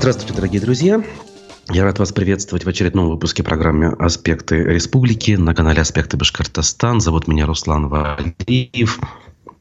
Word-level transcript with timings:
Здравствуйте, 0.00 0.32
дорогие 0.32 0.62
друзья. 0.62 1.04
Я 1.68 1.84
рад 1.84 1.98
вас 1.98 2.10
приветствовать 2.10 2.64
в 2.64 2.68
очередном 2.70 3.10
выпуске 3.10 3.42
программы 3.42 3.88
«Аспекты 3.98 4.56
республики» 4.56 5.32
на 5.32 5.54
канале 5.54 5.82
«Аспекты 5.82 6.16
Башкортостан». 6.16 7.02
Зовут 7.02 7.28
меня 7.28 7.44
Руслан 7.44 7.88
Валиев. 7.88 8.98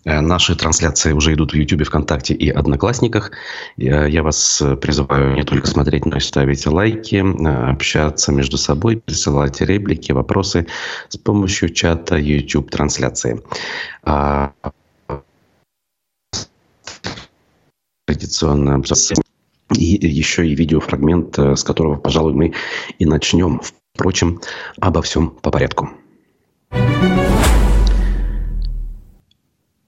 Э, 0.05 0.21
наши 0.21 0.55
трансляции 0.55 1.11
уже 1.11 1.33
идут 1.33 1.51
в 1.51 1.55
YouTube, 1.57 1.85
ВКонтакте 1.85 2.33
и 2.33 2.49
Одноклассниках. 2.49 3.31
Я 3.75 4.23
вас 4.23 4.63
призываю 4.81 5.35
не 5.35 5.43
только 5.43 5.67
смотреть, 5.67 6.05
но 6.05 6.15
и 6.15 6.21
ставить 6.21 6.65
лайки, 6.65 7.17
э, 7.17 7.71
общаться 7.71 8.31
между 8.31 8.57
собой, 8.57 8.95
присылать 8.95 9.59
реплики, 9.59 10.13
вопросы 10.13 10.67
с 11.09 11.17
помощью 11.17 11.67
чата 11.67 12.15
YouTube 12.15 12.71
трансляции. 12.71 13.43
А, 14.03 14.53
традиционно 18.07 18.75
и 19.75 20.07
еще 20.07 20.47
и 20.47 20.55
видеофрагмент, 20.55 21.37
э, 21.39 21.55
с 21.55 21.63
которого, 21.63 21.95
пожалуй, 21.95 22.33
мы 22.33 22.53
и 22.97 23.05
начнем. 23.05 23.61
Впрочем, 23.93 24.39
обо 24.79 25.01
всем 25.01 25.29
по 25.29 25.51
порядку. 25.51 25.89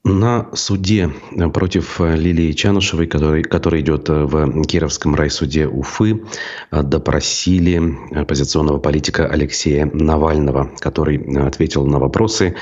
На 0.03 0.49
суде 0.53 1.11
против 1.53 1.99
Лилии 1.99 2.51
Чанушевой, 2.53 3.05
который, 3.07 3.43
который 3.43 3.81
идет 3.81 4.09
в 4.09 4.63
Кировском 4.63 5.15
райсуде 5.15 5.67
Уфы, 5.67 6.23
допросили 6.71 7.95
оппозиционного 8.11 8.79
политика 8.79 9.27
Алексея 9.27 9.89
Навального, 9.93 10.71
который 10.79 11.17
ответил 11.45 11.85
на 11.85 11.99
вопросы, 11.99 12.55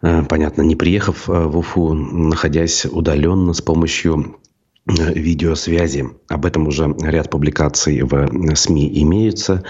понятно, 0.00 0.62
не 0.62 0.74
приехав 0.74 1.28
в 1.28 1.58
Уфу, 1.58 1.92
находясь 1.92 2.86
удаленно 2.86 3.52
с 3.52 3.60
помощью 3.60 4.38
видеосвязи. 4.88 6.06
Об 6.28 6.46
этом 6.46 6.66
уже 6.66 6.94
ряд 7.00 7.30
публикаций 7.30 8.02
в 8.02 8.54
СМИ 8.54 9.02
имеются. 9.02 9.64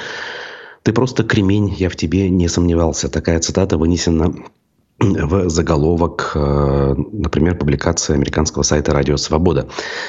Ты 0.83 0.93
просто 0.93 1.25
кремень, 1.25 1.75
я 1.75 1.91
в 1.91 1.97
тебе 1.97 2.31
не 2.31 2.49
сомневался. 2.49 3.09
Такая 3.09 3.41
цитата 3.41 3.77
вынесена 3.77 4.33
в 5.01 5.49
заголовок, 5.49 6.33
э, 6.35 6.95
например, 7.13 7.57
публикации 7.57 8.15
американского 8.15 8.63
сайта 8.63 8.93
«Радио 8.93 9.17
Свобода». 9.17 9.69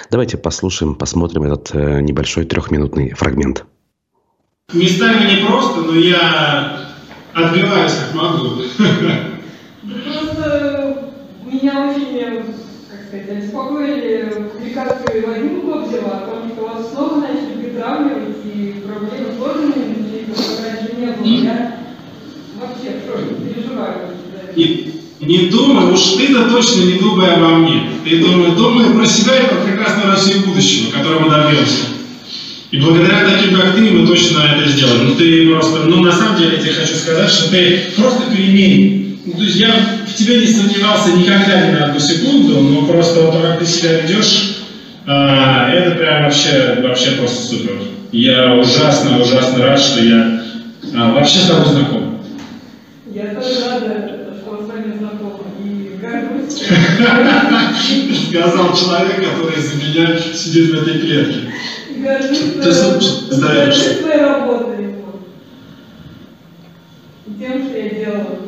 Давайте 0.09 0.38
послушаем, 0.38 0.95
посмотрим 0.95 1.44
этот 1.44 1.70
э, 1.73 2.02
небольшой 2.02 2.45
трехминутный 2.45 3.11
фрагмент. 3.11 3.66
Местами 4.73 5.36
не 5.36 5.45
просто, 5.45 5.81
но 5.81 5.94
я 5.95 6.89
отбиваюсь 7.33 7.94
как 7.94 8.16
могу. 8.16 8.64
Просто 10.05 11.11
меня 11.45 11.92
очень, 11.92 12.16
сказать, 13.09 13.29
обеспокоили 13.29 14.49
публикации 14.53 15.21
Вадима 15.21 15.61
Кобзева 15.61 16.09
о 16.09 16.27
том, 16.27 16.52
что 16.52 16.65
вас 16.65 16.91
снова 16.91 17.21
начали 17.21 17.61
притравливать 17.61 18.38
и 18.45 18.83
проблемы 18.85 19.33
с 19.33 19.41
органами, 19.41 20.25
которых 20.27 20.59
раньше 20.63 20.95
не 20.95 21.07
было. 21.07 21.43
Я 21.43 21.77
вообще 22.59 22.99
в 22.99 23.53
переживаю. 23.53 23.95
И 24.55 24.93
не 25.21 25.49
думай, 25.49 25.91
уж 25.91 26.02
ты-то 26.17 26.49
точно 26.49 26.81
не 26.83 26.99
думай 26.99 27.33
обо 27.33 27.57
мне. 27.57 27.89
Ты 28.03 28.19
думай, 28.19 28.52
думай 28.55 28.93
про 28.93 29.05
себя 29.05 29.39
и 29.39 29.47
про 29.47 29.61
прекрасную 29.65 30.11
Россию 30.11 30.45
будущего, 30.45 30.91
которого 30.91 31.21
мы 31.21 31.30
добьемся. 31.31 31.85
И 32.69 32.77
благодаря 32.77 33.27
таким, 33.27 33.55
как 33.55 33.73
ты, 33.73 33.81
мы 33.81 34.05
точно 34.05 34.41
это 34.41 34.69
сделаем. 34.69 35.09
Ну 35.09 35.15
ты 35.15 35.49
просто, 35.52 35.85
ну 35.85 36.03
на 36.03 36.11
самом 36.11 36.37
деле 36.37 36.57
я 36.57 36.61
тебе 36.61 36.73
хочу 36.73 36.93
сказать, 36.93 37.30
что 37.30 37.49
ты 37.49 37.85
просто 37.97 38.31
кремень. 38.31 39.08
Ну, 39.30 39.38
то 39.38 39.44
есть 39.44 39.58
я 39.58 39.72
в 40.08 40.13
тебе 40.16 40.39
не 40.39 40.47
сомневался 40.47 41.11
никогда 41.11 41.67
ни 41.67 41.72
на 41.72 41.85
одну 41.85 41.99
секунду, 41.99 42.61
но 42.61 42.88
просто 42.88 43.22
вот 43.22 43.39
как 43.39 43.59
ты 43.59 43.66
себя 43.66 44.02
ведешь, 44.02 44.58
а, 45.05 45.71
это 45.71 45.91
прям 45.91 46.23
вообще, 46.23 46.80
вообще 46.81 47.11
просто 47.11 47.47
супер. 47.47 47.80
Я 48.11 48.55
ужасно, 48.55 49.21
ужасно 49.21 49.66
рад, 49.66 49.80
что 49.80 50.02
я 50.03 50.41
а, 50.95 51.11
вообще 51.11 51.39
с 51.39 51.47
тобой 51.47 51.66
знаком. 51.66 52.23
Я 53.05 53.36
тоже 53.36 53.66
рада, 53.66 54.09
что 54.41 54.63
с 54.63 54.67
вами 54.67 54.97
знакома 54.97 55.43
и 55.64 55.99
горжусь. 56.02 56.64
Сказал 58.30 58.75
человек, 58.75 59.17
который 59.17 59.61
за 59.61 59.75
меня 59.75 60.17
сидит 60.17 60.71
в 60.71 60.81
этой 60.81 61.02
клетке. 61.02 61.54
Горжусь 61.98 62.39
Ты 62.64 62.73
слушай, 62.73 63.39
горжусь 63.39 63.99
своей 63.99 64.21
работой. 64.21 64.95
Тем, 67.39 67.64
что 67.64 67.77
я 67.77 67.89
делала. 67.89 68.39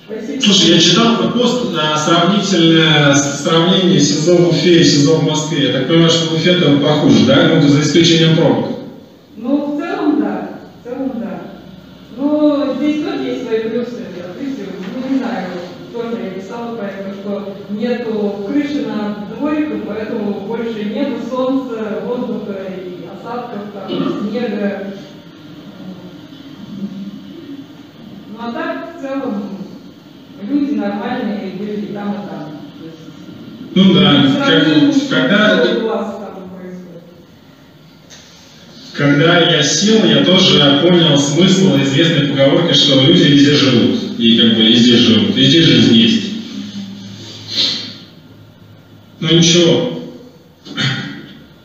Слушай, 0.41 0.75
я 0.75 0.79
читал 0.79 1.15
твой 1.15 1.31
пост 1.31 1.71
на 1.71 1.97
сравнительное 1.97 3.15
сравнение 3.15 3.99
СИЗО 3.99 4.35
в 4.37 4.49
Уфе 4.49 4.81
и 4.81 4.83
СИЗО 4.83 5.15
в 5.15 5.23
Москве. 5.23 5.67
Я 5.67 5.73
так 5.73 5.87
понимаю, 5.87 6.09
что 6.09 6.31
в 6.31 6.33
Уфе 6.33 6.55
там 6.55 6.81
похуже, 6.81 7.25
да? 7.25 7.59
Ну, 7.61 7.67
за 7.67 7.81
исключением 7.81 8.35
пробок. 8.35 8.71
Ну, 9.37 9.75
в 9.75 9.79
целом, 9.79 10.19
да. 10.19 10.49
В 10.81 10.87
целом, 10.87 11.11
да. 11.15 11.41
Но 12.17 12.75
здесь 12.77 13.03
тоже 13.05 13.23
есть 13.23 13.47
свои 13.47 13.59
плюсы. 13.61 14.01
Ну, 14.95 15.13
не 15.13 15.17
знаю, 15.19 15.47
тоже 15.93 16.23
я 16.23 16.29
писала 16.31 16.75
про 16.75 16.87
это, 16.87 17.13
что 17.13 17.55
нету 17.69 18.45
крыши 18.47 18.85
над 18.85 19.37
двориком, 19.37 19.83
поэтому 19.87 20.41
больше 20.41 20.83
нету 20.85 21.21
солнца, 21.29 22.03
воздуха 22.05 22.57
и 22.67 23.07
осадков, 23.07 23.61
там, 23.73 24.29
снега. 24.29 24.87
Ну, 28.29 28.37
а 28.39 28.51
так, 28.51 28.97
в 28.97 29.01
целом, 29.01 29.50
люди 30.51 30.73
нормальные 30.73 31.53
были 31.57 31.87
и 31.89 31.93
там, 31.93 32.11
и 32.11 32.29
там. 32.29 32.61
Ну 33.73 33.93
да, 33.93 34.27
как, 34.45 34.65
когда, 35.09 35.65
когда 38.93 39.39
я 39.39 39.63
сел, 39.63 40.03
я 40.05 40.25
тоже 40.25 40.79
понял 40.81 41.17
смысл 41.17 41.77
известной 41.81 42.27
поговорки, 42.27 42.73
что 42.73 43.01
люди 43.01 43.23
везде 43.23 43.53
живут. 43.53 43.99
И 44.17 44.37
как 44.37 44.55
бы 44.55 44.63
везде 44.63 44.97
живут, 44.97 45.35
везде 45.35 45.61
жизнь 45.61 45.93
есть. 45.95 46.23
Но 49.21 49.29
ничего. 49.31 50.01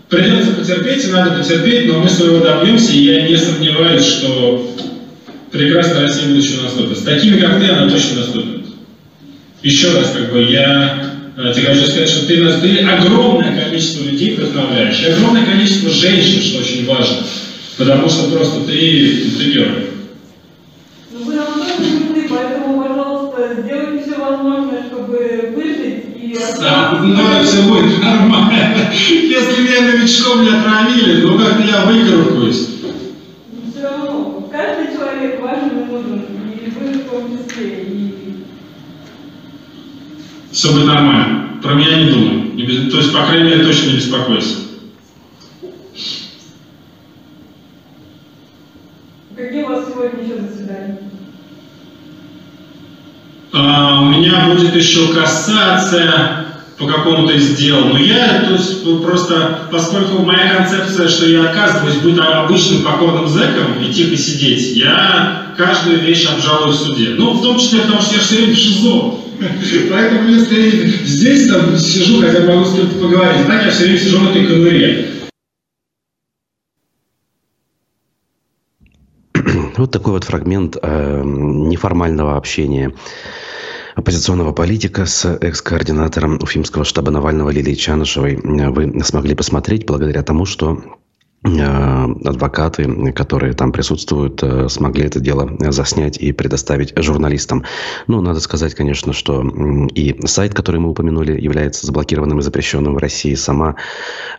Придется 0.08 0.52
потерпеть, 0.52 1.04
и 1.04 1.10
надо 1.10 1.42
потерпеть, 1.42 1.88
но 1.88 1.98
мы 1.98 2.08
своего 2.08 2.38
добьемся, 2.38 2.92
и 2.92 3.04
я 3.04 3.28
не 3.28 3.36
сомневаюсь, 3.36 4.04
что 4.04 4.76
прекрасная 5.50 6.02
Россия 6.02 6.28
будущего 6.28 6.62
наступит. 6.62 6.98
С 6.98 7.02
такими, 7.02 7.40
как 7.40 7.58
ты, 7.58 7.66
она 7.66 7.90
точно 7.90 8.20
наступит. 8.20 8.65
Еще 9.66 9.90
раз, 9.94 10.12
как 10.12 10.30
бы, 10.30 10.44
я 10.44 11.10
э, 11.36 11.52
тебе 11.52 11.66
хочу 11.66 11.86
сказать, 11.86 12.08
что 12.08 12.24
ты, 12.28 12.40
нас- 12.40 12.60
ты 12.60 12.78
огромное 12.78 13.64
количество 13.64 14.04
людей 14.04 14.36
вдохновляешь, 14.36 15.00
и 15.00 15.06
огромное 15.06 15.44
количество 15.44 15.90
женщин, 15.90 16.40
что 16.40 16.60
очень 16.60 16.86
важно, 16.86 17.16
потому 17.76 18.08
что 18.08 18.30
просто 18.30 18.60
ты, 18.60 19.24
ты 19.36 19.44
герой. 19.50 19.86
Ну, 21.10 21.24
вы 21.24 21.34
нужны, 21.34 22.28
поэтому, 22.30 22.80
пожалуйста, 22.80 23.60
сделайте 23.60 24.04
все 24.04 24.20
возможное, 24.20 24.84
чтобы 24.84 25.52
выжить 25.56 26.04
и 26.14 26.38
Да, 26.60 27.00
ну 27.02 27.42
все 27.42 27.62
будет 27.62 28.00
нормально. 28.04 28.92
Если 28.92 29.62
меня 29.62 29.80
новичком 29.80 30.44
не 30.44 30.50
отравили, 30.50 31.22
ну 31.22 31.36
как-то 31.36 31.62
я 31.66 31.86
выкарабкаюсь. 31.86 32.68
Но 32.84 33.72
все 33.72 33.82
равно, 33.82 34.48
каждый 34.48 34.94
человек 34.96 35.40
важен 35.42 35.70
и 35.70 35.90
нужен, 35.90 36.24
и 36.54 36.70
вы 36.70 37.00
в 37.00 37.10
том 37.10 37.36
числе. 37.36 37.82
И 37.82 38.05
Все 40.56 40.72
будет 40.72 40.86
нормально. 40.86 41.60
Про 41.62 41.74
меня 41.74 42.02
не 42.02 42.10
думай. 42.10 42.50
Не 42.54 42.62
без- 42.62 42.90
То 42.90 42.96
есть, 42.96 43.12
по 43.12 43.26
крайней 43.26 43.50
мере, 43.50 43.62
точно 43.62 43.88
не 43.88 43.96
беспокойся. 43.96 44.54
какие 49.36 49.64
у 49.64 49.68
вас 49.68 49.84
сегодня 49.92 50.24
еще 50.24 50.40
заседания? 50.40 50.98
А, 53.52 54.00
у 54.00 54.04
меня 54.06 54.48
будет 54.48 54.74
еще 54.74 55.12
кассация 55.12 56.46
по 56.78 56.86
какому-то 56.86 57.34
из 57.34 57.54
дел. 57.58 57.84
Но 57.84 57.98
я, 57.98 58.40
то 58.46 58.52
есть, 58.52 58.82
ну, 58.82 59.00
просто, 59.00 59.68
поскольку 59.70 60.22
моя 60.22 60.54
концепция, 60.54 61.08
что 61.08 61.26
я 61.26 61.50
отказываюсь 61.50 61.96
быть 61.96 62.18
обычным 62.18 62.82
покорным 62.82 63.28
зэком 63.28 63.78
и 63.78 63.92
тихо 63.92 64.16
сидеть, 64.16 64.74
я 64.74 65.52
каждую 65.58 66.00
вещь 66.00 66.24
обжалую 66.24 66.72
в 66.72 66.76
суде. 66.76 67.10
Ну, 67.10 67.32
в 67.32 67.42
том 67.42 67.58
числе, 67.58 67.80
потому 67.80 68.00
что 68.00 68.14
я 68.14 68.20
все 68.22 68.36
время 68.36 68.56
ШИЗО. 68.56 69.25
Поэтому 69.90 70.28
если 70.28 70.60
я 70.60 70.86
здесь 71.04 71.50
там 71.50 71.76
сижу, 71.76 72.20
хотя 72.20 72.40
могу 72.44 72.64
с 72.64 72.74
кем-то 72.74 72.98
поговорить, 72.98 73.46
так 73.46 73.64
я 73.64 73.70
все 73.70 73.84
время 73.84 73.98
сижу 73.98 74.18
в 74.18 74.30
этой 74.30 74.46
конуре. 74.46 75.12
Вот 79.76 79.90
такой 79.90 80.12
вот 80.12 80.24
фрагмент 80.24 80.76
э, 80.80 81.22
неформального 81.22 82.36
общения 82.36 82.94
оппозиционного 83.94 84.52
политика 84.52 85.06
с 85.06 85.24
экс-координатором 85.40 86.38
Уфимского 86.42 86.84
штаба 86.84 87.10
Навального 87.10 87.50
Лилией 87.50 87.76
Чанышевой 87.76 88.36
вы 88.36 89.02
смогли 89.02 89.34
посмотреть 89.34 89.86
благодаря 89.86 90.22
тому, 90.22 90.44
что 90.44 90.82
адвокаты, 91.42 93.12
которые 93.12 93.52
там 93.52 93.72
присутствуют, 93.72 94.42
э, 94.42 94.68
смогли 94.68 95.04
это 95.04 95.20
дело 95.20 95.48
заснять 95.70 96.18
и 96.18 96.32
предоставить 96.32 96.92
журналистам. 96.96 97.64
Ну, 98.06 98.20
надо 98.20 98.40
сказать, 98.40 98.74
конечно, 98.74 99.12
что 99.12 99.42
и 99.94 100.26
сайт, 100.26 100.54
который 100.54 100.80
мы 100.80 100.90
упомянули, 100.90 101.40
является 101.40 101.86
заблокированным 101.86 102.38
и 102.38 102.42
запрещенным 102.42 102.94
в 102.94 102.98
России. 102.98 103.34
Сама 103.34 103.76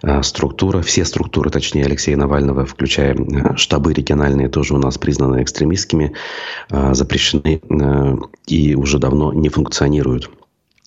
э, 0.04 0.22
структура, 0.24 0.82
все 0.82 1.06
структуры, 1.06 1.50
точнее, 1.50 1.86
Алексея 1.86 2.18
Навального, 2.18 2.66
включая 2.66 3.16
штабы 3.56 3.94
региональные, 3.94 4.50
тоже 4.50 4.74
у 4.74 4.78
нас 4.78 4.98
признаны 4.98 5.44
экстремистскими, 5.44 6.14
запрещены 6.70 7.62
и 8.48 8.76
уже 8.76 9.00
давно 9.00 9.34
не 9.34 9.50
функционируют. 9.50 10.30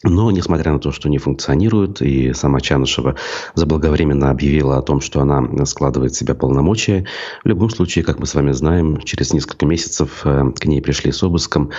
Но, 0.02 0.30
несмотря 0.30 0.72
на 0.72 0.78
то, 0.78 0.92
что 0.92 1.10
не 1.10 1.18
функционирует, 1.18 2.00
и 2.00 2.32
сама 2.32 2.60
Чанышева 2.60 3.16
заблаговременно 3.54 4.30
объявила 4.30 4.78
о 4.78 4.82
том, 4.82 5.02
что 5.02 5.20
она 5.20 5.66
складывает 5.66 6.12
в 6.12 6.16
себя 6.16 6.34
полномочия, 6.34 7.06
в 7.44 7.48
любом 7.48 7.68
случае, 7.68 8.04
как 8.04 8.18
мы 8.18 8.24
с 8.24 8.34
вами 8.34 8.52
знаем, 8.52 8.98
через 9.02 9.34
несколько 9.34 9.66
месяцев 9.66 10.22
э, 10.24 10.52
к 10.58 10.64
ней 10.64 10.80
пришли 10.80 11.12
с 11.12 11.22
обыском 11.22 11.70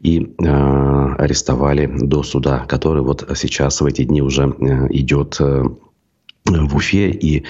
и 0.00 0.20
э, 0.20 1.14
арестовали 1.18 1.86
до 1.86 2.22
суда, 2.22 2.64
который 2.66 3.02
вот 3.02 3.28
сейчас 3.36 3.82
в 3.82 3.84
эти 3.84 4.04
дни 4.04 4.22
уже 4.22 4.44
э, 4.58 4.86
идет 4.90 5.36
э, 5.40 5.64
в 6.46 6.76
Уфе. 6.76 7.10
И 7.10 7.44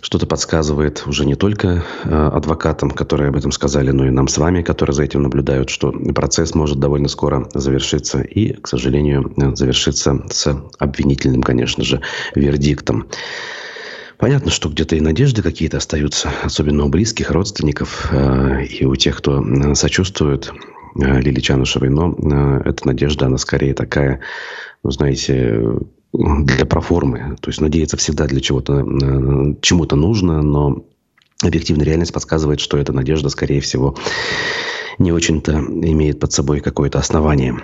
что-то 0.00 0.26
подсказывает 0.26 1.04
уже 1.06 1.26
не 1.26 1.34
только 1.34 1.84
э, 2.04 2.30
адвокатам, 2.32 2.90
которые 2.90 3.28
об 3.28 3.36
этом 3.36 3.52
сказали, 3.52 3.90
но 3.90 4.06
и 4.06 4.10
нам 4.10 4.28
с 4.28 4.38
вами, 4.38 4.62
которые 4.62 4.94
за 4.94 5.04
этим 5.04 5.22
наблюдают, 5.22 5.70
что 5.70 5.92
процесс 5.92 6.54
может 6.54 6.78
довольно 6.78 7.08
скоро 7.08 7.48
завершиться 7.54 8.20
и, 8.20 8.52
к 8.52 8.68
сожалению, 8.68 9.32
завершиться 9.54 10.24
с 10.30 10.56
обвинительным, 10.78 11.42
конечно 11.42 11.84
же, 11.84 12.00
вердиктом. 12.34 13.08
Понятно, 14.18 14.50
что 14.50 14.70
где-то 14.70 14.96
и 14.96 15.00
надежды 15.00 15.42
какие-то 15.42 15.76
остаются, 15.76 16.30
особенно 16.42 16.84
у 16.84 16.88
близких, 16.88 17.30
родственников 17.30 18.08
э, 18.10 18.64
и 18.64 18.84
у 18.86 18.96
тех, 18.96 19.18
кто 19.18 19.74
сочувствует 19.74 20.52
э, 20.98 21.20
Лили 21.20 21.40
Чанушевой, 21.40 21.90
но 21.90 22.60
эта 22.64 22.86
надежда, 22.86 23.26
она 23.26 23.38
скорее 23.38 23.74
такая, 23.74 24.20
ну, 24.82 24.90
знаете, 24.90 25.62
для 26.12 26.64
проформы. 26.64 27.36
То 27.40 27.50
есть 27.50 27.60
надеяться 27.60 27.96
всегда 27.96 28.26
для 28.26 28.40
чего-то, 28.40 28.80
э, 28.80 29.54
чему-то 29.60 29.96
нужно, 29.96 30.42
но 30.42 30.84
объективная 31.42 31.86
реальность 31.86 32.12
подсказывает, 32.12 32.60
что 32.60 32.78
эта 32.78 32.92
надежда, 32.92 33.28
скорее 33.28 33.60
всего, 33.60 33.96
не 34.98 35.12
очень-то 35.12 35.52
имеет 35.52 36.20
под 36.20 36.32
собой 36.32 36.60
какое-то 36.60 36.98
основание. 36.98 37.56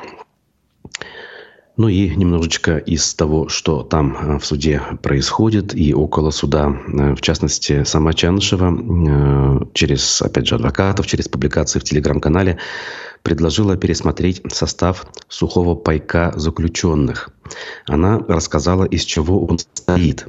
Ну 1.79 1.89
и 1.89 2.15
немножечко 2.15 2.77
из 2.77 3.15
того, 3.15 3.49
что 3.49 3.83
там 3.83 4.15
э, 4.15 4.39
в 4.39 4.45
суде 4.45 4.83
происходит 5.03 5.75
и 5.75 5.95
около 5.95 6.31
суда. 6.31 6.77
Э, 6.87 7.15
в 7.15 7.23
частности, 7.23 7.85
сама 7.85 8.13
Чанышева 8.13 9.69
через, 9.73 10.21
опять 10.21 10.47
же, 10.47 10.57
адвокатов, 10.57 11.07
через 11.07 11.29
публикации 11.29 11.79
в 11.79 11.85
телеграм-канале 11.85 12.59
предложила 13.23 13.77
пересмотреть 13.77 14.43
состав 14.53 15.07
сухого 15.29 15.75
пайка 15.75 16.33
заключенных. 16.37 17.31
Она 17.87 18.19
рассказала, 18.19 18.85
из 18.85 19.05
чего 19.05 19.45
он 19.45 19.59
состоит. 19.59 20.27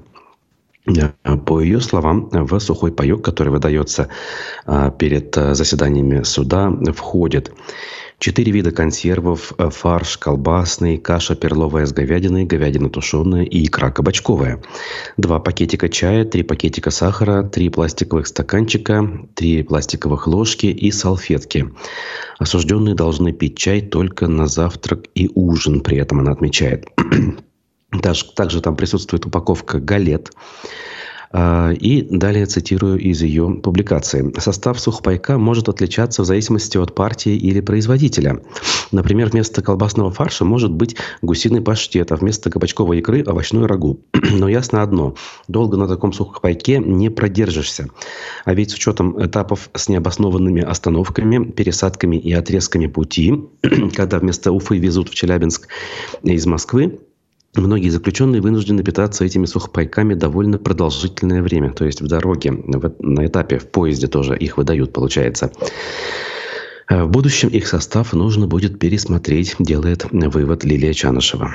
По 1.46 1.62
ее 1.62 1.80
словам, 1.80 2.30
в 2.32 2.60
сухой 2.60 2.92
паек, 2.92 3.24
который 3.24 3.50
выдается 3.50 4.10
а, 4.66 4.92
перед 4.92 5.38
а, 5.38 5.56
заседаниями 5.56 6.24
суда, 6.24 6.70
входит 6.94 7.54
Четыре 8.20 8.52
вида 8.52 8.72
консервов, 8.72 9.54
э, 9.58 9.70
фарш, 9.70 10.18
колбасный, 10.18 10.98
каша 10.98 11.36
перловая 11.36 11.86
с 11.86 11.94
говядиной, 11.94 12.46
говядина 12.46 12.90
тушеная 12.90 13.44
и 13.44 13.66
икра 13.66 13.92
кабачковая. 13.92 14.62
Два 15.18 15.40
пакетика 15.40 15.90
чая, 15.90 16.24
три 16.26 16.44
пакетика 16.44 16.92
сахара, 16.92 17.44
три 17.44 17.70
пластиковых 17.70 18.28
стаканчика, 18.28 19.10
три 19.36 19.64
пластиковых 19.64 20.28
ложки 20.28 20.68
и 20.68 20.92
салфетки. 20.92 21.74
Осужденные 22.40 22.96
должны 22.96 23.34
пить 23.34 23.58
чай 23.58 23.82
только 23.82 24.28
на 24.28 24.48
завтрак 24.48 25.06
и 25.16 25.30
ужин, 25.34 25.82
при 25.82 25.98
этом 25.98 26.20
она 26.20 26.32
отмечает. 26.32 26.88
Также 28.36 28.62
там 28.62 28.76
присутствует 28.76 29.26
упаковка 29.26 29.80
галет, 29.80 30.32
и 31.36 32.08
далее 32.12 32.46
цитирую 32.46 33.00
из 33.00 33.22
ее 33.24 33.50
публикации. 33.64 34.32
Состав 34.38 34.80
сухпайка 34.80 35.38
может 35.40 35.68
отличаться 35.68 36.22
в 36.22 36.26
зависимости 36.26 36.78
от 36.78 36.94
партии 36.94 37.36
или 37.36 37.60
производителя. 37.60 38.42
Например, 38.92 39.30
вместо 39.30 39.64
колбасного 39.64 40.12
фарша 40.12 40.46
может 40.46 40.72
быть 40.72 40.96
гусиный 41.24 41.62
паштет, 41.62 42.12
а 42.12 42.18
вместо 42.18 42.52
кабачковой 42.52 43.00
икры– 43.00 43.24
овощной 43.26 43.66
рагу. 43.66 44.02
Но 44.14 44.48
ясно 44.48 44.84
одно– 44.84 45.16
долго 45.48 45.76
на 45.76 45.88
таком 45.88 46.14
сухпайке 46.14 46.78
не 46.78 47.10
продержишься. 47.10 47.88
А 48.46 48.54
ведь 48.54 48.70
с 48.72 48.76
учетом 48.76 49.24
этапов 49.24 49.70
с 49.74 49.90
необоснованными 49.90 50.62
остановками, 50.62 51.52
пересадками 51.52 52.18
и 52.18 52.32
отрезками 52.32 52.86
пути, 52.86 53.44
когда 53.96 54.20
вместо 54.20 54.52
Уфы 54.52 54.78
везут 54.78 55.10
в 55.10 55.16
Челябинск 55.16 55.68
из 56.22 56.46
Москвы, 56.46 57.00
Многие 57.56 57.90
заключенные 57.90 58.42
вынуждены 58.42 58.84
питаться 58.84 59.24
этими 59.24 59.46
сухопайками 59.46 60.16
довольно 60.16 60.58
продолжительное 60.58 61.44
время. 61.44 61.72
То 61.72 61.86
есть 61.86 62.02
в 62.02 62.08
дороге, 62.08 62.52
в, 62.52 62.96
на 63.00 63.28
этапе, 63.28 63.60
в 63.60 63.70
поезде 63.70 64.08
тоже 64.08 64.36
их 64.36 64.58
выдают, 64.58 64.92
получается. 64.92 65.52
Э, 66.90 67.04
в 67.04 67.10
будущем 67.10 67.50
их 67.50 67.68
состав 67.68 68.14
нужно 68.14 68.48
будет 68.48 68.80
пересмотреть, 68.80 69.56
делает 69.60 70.06
вывод 70.12 70.64
Лилия 70.64 70.94
Чанышева. 70.94 71.52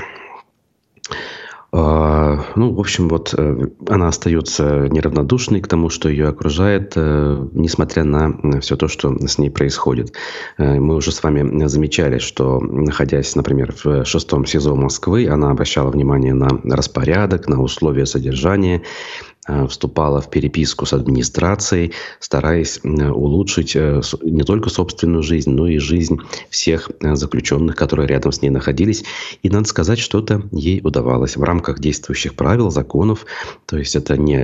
А, 1.70 2.44
ну, 2.56 2.72
в 2.72 2.80
общем, 2.80 3.08
вот 3.08 3.34
э, 3.36 3.68
она 3.88 4.08
остается 4.08 4.88
неравнодушной 4.88 5.60
к 5.60 5.68
тому, 5.68 5.90
что 5.90 6.08
ее 6.08 6.28
окружает, 6.28 6.94
э, 6.96 7.46
несмотря 7.52 8.04
на 8.04 8.60
все 8.60 8.76
то, 8.76 8.88
что 8.88 9.14
с 9.18 9.36
ней 9.36 9.50
происходит. 9.50 10.14
Э, 10.56 10.80
мы 10.80 10.94
уже 10.94 11.12
с 11.12 11.22
вами 11.22 11.66
замечали, 11.66 12.18
что, 12.18 12.58
находясь, 12.60 13.36
например, 13.36 13.74
в 13.84 14.06
шестом 14.06 14.46
СИЗО 14.46 14.76
Москвы, 14.76 15.28
она 15.28 15.50
обращала 15.50 15.90
внимание 15.90 16.32
на 16.32 16.48
распорядок, 16.64 17.48
на 17.48 17.60
условия 17.60 18.06
содержания, 18.06 18.82
вступала 19.68 20.20
в 20.20 20.30
переписку 20.30 20.86
с 20.86 20.92
администрацией, 20.92 21.92
стараясь 22.20 22.80
улучшить 22.84 23.74
э, 23.74 24.00
не 24.22 24.42
только 24.42 24.70
собственную 24.70 25.22
жизнь, 25.22 25.50
но 25.50 25.66
и 25.66 25.78
жизнь 25.78 26.18
всех 26.50 26.90
э, 27.00 27.14
заключенных, 27.14 27.76
которые 27.76 28.06
рядом 28.06 28.32
с 28.32 28.42
ней 28.42 28.50
находились. 28.50 29.04
И 29.42 29.50
надо 29.50 29.66
сказать, 29.68 29.98
что 29.98 30.18
это 30.20 30.42
ей 30.52 30.80
удавалось 30.82 31.36
в 31.36 31.42
рамках 31.42 31.80
действующих 31.80 32.34
правил, 32.34 32.70
законов. 32.70 33.26
То 33.66 33.78
есть 33.78 33.96
это 33.96 34.16
не 34.16 34.38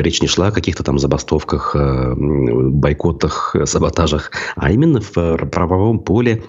речь 0.00 0.22
не 0.22 0.28
шла 0.28 0.48
о 0.48 0.52
каких-то 0.52 0.82
там 0.82 0.98
забастовках, 0.98 1.76
бойкотах, 2.16 3.56
саботажах, 3.64 4.32
а 4.56 4.70
именно 4.70 5.00
в 5.00 5.36
правовом 5.46 5.98
поле 6.00 6.42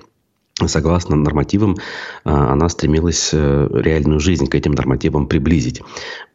согласно 0.67 1.15
нормативам, 1.15 1.77
она 2.23 2.69
стремилась 2.69 3.33
реальную 3.33 4.19
жизнь 4.19 4.47
к 4.47 4.53
этим 4.53 4.73
нормативам 4.73 5.25
приблизить. 5.25 5.81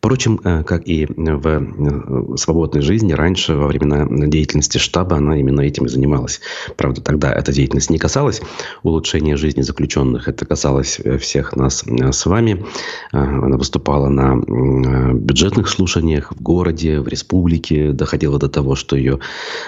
Впрочем, 0.06 0.40
э, 0.44 0.62
как 0.62 0.86
и 0.86 1.04
в 1.04 1.46
э, 1.48 2.36
свободной 2.36 2.80
жизни, 2.80 3.12
раньше, 3.12 3.56
во 3.56 3.66
времена 3.66 4.06
деятельности 4.28 4.78
штаба, 4.78 5.16
она 5.16 5.36
именно 5.36 5.62
этим 5.62 5.86
и 5.86 5.88
занималась. 5.88 6.40
Правда, 6.76 7.00
тогда 7.00 7.32
эта 7.32 7.52
деятельность 7.52 7.90
не 7.90 7.98
касалась 7.98 8.40
улучшения 8.84 9.36
жизни 9.36 9.62
заключенных, 9.62 10.28
это 10.28 10.46
касалось 10.46 11.00
э, 11.02 11.18
всех 11.18 11.56
нас 11.56 11.82
с 11.84 12.26
вами. 12.26 12.64
Она 13.10 13.56
выступала 13.56 14.08
на 14.08 14.36
бюджетных 15.12 15.68
слушаниях 15.68 16.30
в 16.30 16.40
городе, 16.40 17.00
в 17.00 17.08
республике, 17.08 17.90
доходила 17.90 18.38
до 18.38 18.48
того, 18.48 18.76
что 18.76 18.94
ее 18.94 19.18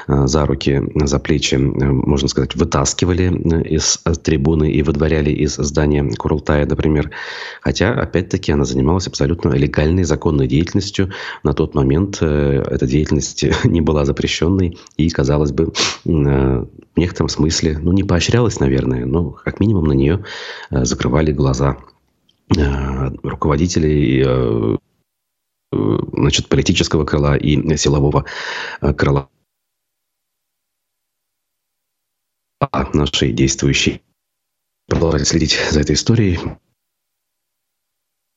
за 0.07 0.47
руки, 0.47 0.81
за 0.95 1.19
плечи, 1.19 1.57
можно 1.57 2.29
сказать, 2.29 2.55
вытаскивали 2.55 3.25
из 3.69 3.99
трибуны 4.23 4.71
и 4.71 4.83
выдворяли 4.83 5.31
из 5.31 5.57
здания 5.57 6.09
Курултая, 6.17 6.65
например. 6.65 7.11
Хотя, 7.61 7.93
опять-таки, 7.93 8.53
она 8.53 8.65
занималась 8.65 9.09
абсолютно 9.09 9.51
легальной 9.55 10.05
законной 10.05 10.28
законной 10.29 10.47
деятельностью. 10.47 11.11
На 11.43 11.55
тот 11.55 11.75
момент 11.75 12.19
э, 12.21 12.63
эта 12.71 12.87
деятельность 12.87 13.45
не 13.65 13.81
была 13.81 14.05
запрещенной 14.05 14.79
и, 14.97 15.09
казалось 15.09 15.53
бы, 15.53 15.65
э, 15.65 15.69
в 16.05 16.97
некотором 16.97 17.29
смысле, 17.29 17.79
ну, 17.79 17.93
не 17.93 18.05
поощрялась, 18.05 18.61
наверное, 18.61 19.07
но 19.07 19.31
как 19.31 19.61
минимум 19.61 19.85
на 19.85 19.93
нее 19.93 20.25
э, 20.71 20.85
закрывали 20.85 21.33
глаза 21.33 21.79
руководителей 23.23 24.79
значит, 25.71 26.49
политического 26.49 27.05
крыла 27.05 27.37
и 27.37 27.77
силового 27.77 28.25
крыла 28.97 29.29
нашей 32.95 33.33
действующей. 33.33 34.01
Продолжать 34.87 35.29
следить 35.29 35.59
за 35.71 35.81
этой 35.81 35.95
историей. 35.95 36.39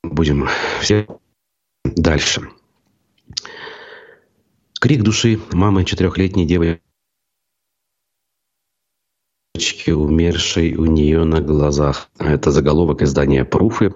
Будем 0.04 0.50
все 0.82 1.08
Дальше. 1.96 2.50
Крик 4.80 5.04
души 5.04 5.40
мамы 5.52 5.86
четырехлетней 5.86 6.46
девочки 6.46 6.82
умершей 9.92 10.76
у 10.76 10.86
нее 10.86 11.24
на 11.24 11.42
глазах. 11.42 12.10
Это 12.18 12.52
заголовок 12.52 13.02
издания 13.02 13.46
«Пруфы» 13.46 13.94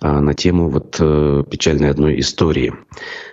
а, 0.00 0.20
на 0.20 0.34
тему 0.34 0.68
вот 0.68 0.96
э, 1.00 1.44
печальной 1.50 1.90
одной 1.90 2.20
истории. 2.20 2.74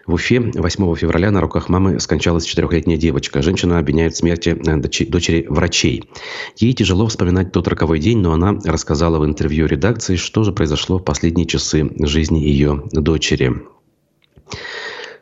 В 0.06 0.13
Уфе 0.13 0.39
8 0.39 0.96
февраля 0.96 1.32
на 1.32 1.42
руках 1.42 1.70
мамы 1.70 2.00
скончалась 2.00 2.46
четырехлетняя 2.46 2.98
девочка. 2.98 3.42
Женщина 3.42 3.80
обвиняет 3.80 4.13
в 4.13 4.18
смерти 4.18 4.50
э, 4.50 5.06
дочери 5.10 5.46
врачей. 5.50 6.10
Ей 6.56 6.74
тяжело 6.74 7.08
вспоминать 7.08 7.51
тот 7.51 7.68
роковой 7.68 8.00
день, 8.00 8.20
но 8.20 8.34
она 8.34 8.54
рассказала 8.63 9.20
в 9.20 9.25
интервью 9.25 9.66
редакции, 9.66 10.16
что 10.16 10.44
же 10.44 10.51
произошло 10.54 11.00
в 11.00 11.04
последние 11.04 11.48
часы 11.48 11.89
жизни 12.00 12.39
ее 12.39 12.84
дочери. 12.92 13.76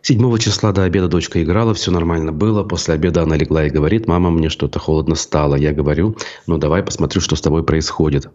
7 0.02 0.38
числа 0.38 0.72
до 0.72 0.84
обеда 0.84 1.08
дочка 1.08 1.42
играла, 1.42 1.74
все 1.74 1.92
нормально 1.92 2.32
было. 2.32 2.64
После 2.64 2.94
обеда 2.94 3.24
она 3.24 3.38
легла 3.38 3.66
и 3.66 3.72
говорит, 3.72 4.08
мама, 4.08 4.30
мне 4.30 4.50
что-то 4.50 4.78
холодно 4.78 5.16
стало. 5.16 5.56
Я 5.56 5.74
говорю, 5.74 6.16
ну 6.46 6.60
давай 6.60 6.84
посмотрю, 6.84 7.22
что 7.22 7.36
с 7.36 7.42
тобой 7.42 7.64
происходит. 7.64 8.30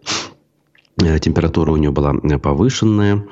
Э, 1.01 1.17
температура 1.19 1.71
у 1.71 1.77
нее 1.77 1.91
была 1.91 2.13
э, 2.13 2.37
повышенная. 2.37 3.25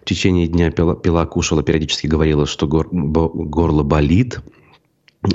В 0.00 0.04
течение 0.04 0.46
дня 0.46 0.70
пила, 0.70 0.94
пила 0.94 1.26
кушала, 1.26 1.64
периодически 1.64 2.06
говорила, 2.06 2.46
что 2.46 2.68
гор, 2.68 2.88
горло 2.90 3.82
болит. 3.82 4.40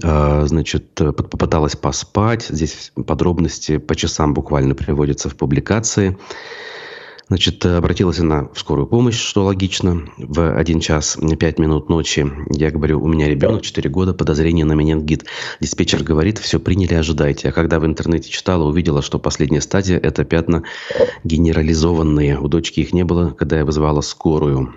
А, 0.03 0.45
значит, 0.45 0.93
попыталась 0.95 1.75
поспать. 1.75 2.47
Здесь 2.50 2.91
подробности 2.95 3.77
по 3.77 3.95
часам 3.95 4.33
буквально 4.33 4.75
приводятся 4.75 5.29
в 5.29 5.36
публикации. 5.36 6.17
Значит, 7.27 7.65
обратилась 7.65 8.19
она 8.19 8.48
в 8.53 8.60
скорую 8.60 8.88
помощь, 8.88 9.19
что 9.19 9.43
логично, 9.43 10.05
в 10.17 10.55
1 10.57 10.79
час 10.79 11.17
5 11.17 11.60
минут 11.60 11.89
ночи. 11.89 12.25
Я 12.50 12.72
говорю, 12.72 13.01
у 13.03 13.07
меня 13.07 13.27
ребенок 13.27 13.63
4 13.63 13.89
года, 13.89 14.13
подозрение 14.13 14.63
на 14.63 14.74
менингит. 14.74 15.25
Диспетчер 15.60 16.03
говорит, 16.03 16.38
все 16.38 16.57
приняли, 16.57 16.93
ожидайте. 16.93 17.50
А 17.50 17.51
когда 17.51 17.81
в 17.81 17.86
интернете 17.86 18.29
читала, 18.29 18.63
увидела, 18.63 19.01
что 19.01 19.19
последняя 19.19 19.60
стадия– 19.60 19.98
это 20.01 20.24
пятна 20.24 20.63
генерализованные. 21.25 22.39
У 22.39 22.48
дочки 22.48 22.79
их 22.79 22.93
не 22.93 23.03
было, 23.03 23.31
когда 23.31 23.57
я 23.57 23.65
вызывала 23.65 24.00
скорую. 24.00 24.74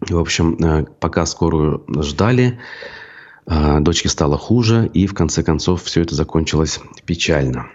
В 0.00 0.18
общем, 0.18 0.56
э, 0.62 0.84
пока 1.00 1.24
скорую 1.24 1.82
ждали, 2.02 2.58
э, 3.46 3.80
дочке 3.80 4.10
стало 4.10 4.36
хуже, 4.36 4.90
и 4.92 5.06
в 5.06 5.14
конце 5.14 5.42
концов 5.42 5.84
все 5.84 6.02
это 6.02 6.14
закончилось 6.14 6.80
печально. 7.06 7.70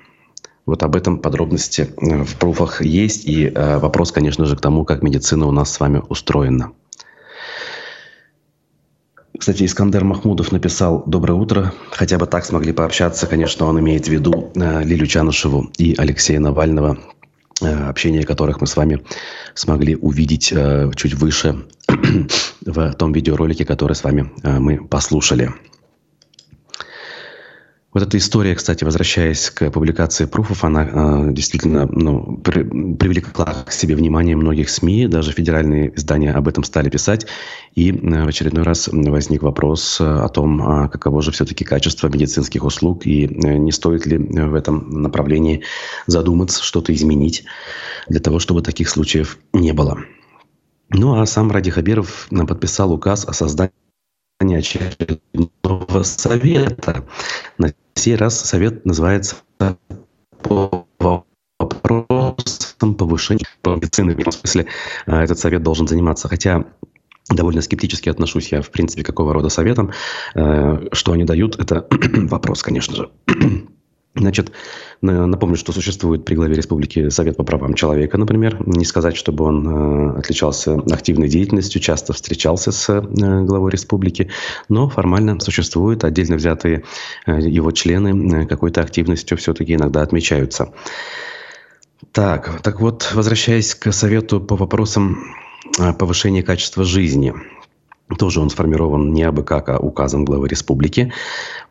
Вот 0.70 0.84
об 0.84 0.96
этом 0.96 1.18
подробности 1.18 1.90
э, 1.98 2.24
в 2.24 2.36
пруфах 2.36 2.84
есть. 2.84 3.26
И 3.26 3.46
э, 3.48 3.80
вопрос, 3.80 4.12
конечно 4.12 4.46
же, 4.46 4.56
к 4.56 4.62
тому, 4.62 4.86
как 4.86 5.02
медицина 5.02 5.48
у 5.48 5.52
нас 5.52 5.74
с 5.74 5.80
вами 5.80 6.04
устроена. 6.10 6.74
Кстати, 9.36 9.64
Искандер 9.66 10.04
Махмудов 10.04 10.52
написал 10.52 11.02
«Доброе 11.08 11.34
утро». 11.34 11.74
Хотя 11.90 12.20
бы 12.20 12.28
так 12.28 12.46
смогли 12.46 12.72
пообщаться. 12.72 13.26
Конечно, 13.26 13.66
он 13.66 13.80
имеет 13.80 14.06
в 14.06 14.10
виду 14.10 14.52
э, 14.54 14.84
Лилю 14.84 15.08
Чанышеву 15.08 15.72
и 15.80 15.96
Алексея 15.98 16.40
Навального, 16.40 17.00
общение 17.62 18.24
которых 18.24 18.62
мы 18.62 18.68
с 18.68 18.78
вами 18.78 19.04
смогли 19.56 19.96
увидеть 19.96 20.54
чуть 20.96 21.14
выше 21.16 21.66
в 22.66 22.94
том 22.94 23.12
видеоролике, 23.12 23.66
который 23.66 23.96
с 23.96 24.04
вами 24.04 24.32
мы 24.44 24.88
послушали. 24.88 25.52
Вот 27.92 28.04
эта 28.04 28.20
история, 28.20 28.54
кстати, 28.54 28.84
возвращаясь 28.84 29.50
к 29.50 29.72
публикации 29.72 30.26
пруфов, 30.26 30.64
она 30.64 30.84
э, 30.84 31.34
действительно 31.34 31.88
ну, 31.88 32.38
при, 32.38 32.62
привлекла 32.62 33.46
к 33.66 33.72
себе 33.72 33.96
внимание 33.96 34.36
многих 34.36 34.70
СМИ, 34.70 35.08
даже 35.08 35.32
федеральные 35.32 35.96
издания 35.96 36.32
об 36.32 36.48
этом 36.48 36.64
стали 36.64 36.90
писать, 36.90 37.26
и 37.74 37.92
э, 37.92 38.24
в 38.26 38.28
очередной 38.28 38.64
раз 38.64 38.90
возник 38.92 39.42
вопрос 39.42 40.00
о 40.00 40.28
том, 40.30 40.62
а 40.62 40.88
каково 40.88 41.24
же 41.24 41.32
все-таки 41.32 41.66
качество 41.66 42.08
медицинских 42.10 42.64
услуг, 42.64 43.08
и 43.08 43.26
э, 43.26 43.58
не 43.58 43.72
стоит 43.72 44.06
ли 44.06 44.20
в 44.20 44.54
этом 44.54 45.02
направлении 45.02 45.64
задуматься, 46.06 46.64
что-то 46.64 46.94
изменить 46.94 47.46
для 48.08 48.20
того, 48.20 48.38
чтобы 48.38 48.62
таких 48.62 48.88
случаев 48.88 49.40
не 49.52 49.72
было. 49.74 49.98
Ну 50.92 51.20
а 51.20 51.26
сам 51.26 51.50
Ради 51.50 51.72
Хабиров 51.72 52.28
подписал 52.30 52.94
указ 52.94 53.26
о 53.26 53.34
создании 53.34 53.74
очередного 54.40 56.04
совета. 56.04 57.06
На 57.58 57.74
сей 57.96 58.16
раз 58.16 58.40
совет 58.40 58.86
называется 58.86 59.36
по 60.42 60.88
вопросам 61.60 62.96
повышения 62.96 63.46
медицины. 63.66 64.16
В 64.16 64.32
смысле, 64.32 64.68
а, 65.06 65.24
этот 65.24 65.40
совет 65.40 65.62
должен 65.62 65.88
заниматься. 65.88 66.30
Хотя 66.30 66.66
довольно 67.30 67.62
скептически 67.62 68.10
отношусь 68.10 68.52
я, 68.52 68.62
в 68.62 68.72
принципе, 68.72 69.04
какого 69.04 69.34
рода 69.34 69.50
советам. 69.50 69.92
А, 70.36 70.82
что 70.94 71.12
они 71.12 71.26
дают, 71.26 71.60
это 71.60 71.88
вопрос, 71.92 72.64
конечно 72.64 72.96
же. 72.96 73.10
Значит, 74.20 74.52
напомню, 75.02 75.56
что 75.56 75.72
существует 75.72 76.26
при 76.26 76.36
главе 76.36 76.54
республики 76.56 77.10
Совет 77.10 77.38
по 77.38 77.44
правам 77.44 77.74
человека, 77.74 78.18
например. 78.18 78.58
Не 78.66 78.84
сказать, 78.84 79.16
чтобы 79.16 79.46
он 79.46 79.68
э, 79.68 80.20
отличался 80.20 80.76
активной 80.92 81.30
деятельностью, 81.30 81.82
часто 81.82 82.12
встречался 82.12 82.72
с 82.72 82.90
э, 82.90 83.02
главой 83.02 83.72
республики, 83.72 84.30
но 84.68 84.90
формально 84.90 85.40
существует, 85.40 86.04
отдельно 86.04 86.36
взятые 86.36 86.84
э, 87.26 87.40
его 87.40 87.72
члены 87.72 88.46
какой-то 88.46 88.82
активностью 88.82 89.38
все-таки 89.38 89.76
иногда 89.76 90.02
отмечаются. 90.02 90.74
Так, 92.12 92.62
так 92.62 92.82
вот, 92.82 93.12
возвращаясь 93.14 93.76
к 93.76 93.92
Совету 93.92 94.42
по 94.42 94.56
вопросам 94.56 95.18
повышения 95.98 96.44
качества 96.44 96.84
жизни– 96.84 97.34
тоже 98.18 98.40
он 98.40 98.50
сформирован 98.50 99.14
не 99.14 99.24
абы 99.24 99.44
как, 99.44 99.70
а 99.70 99.78
указом 99.78 100.26
главы 100.26 100.48
республики. 100.48 101.14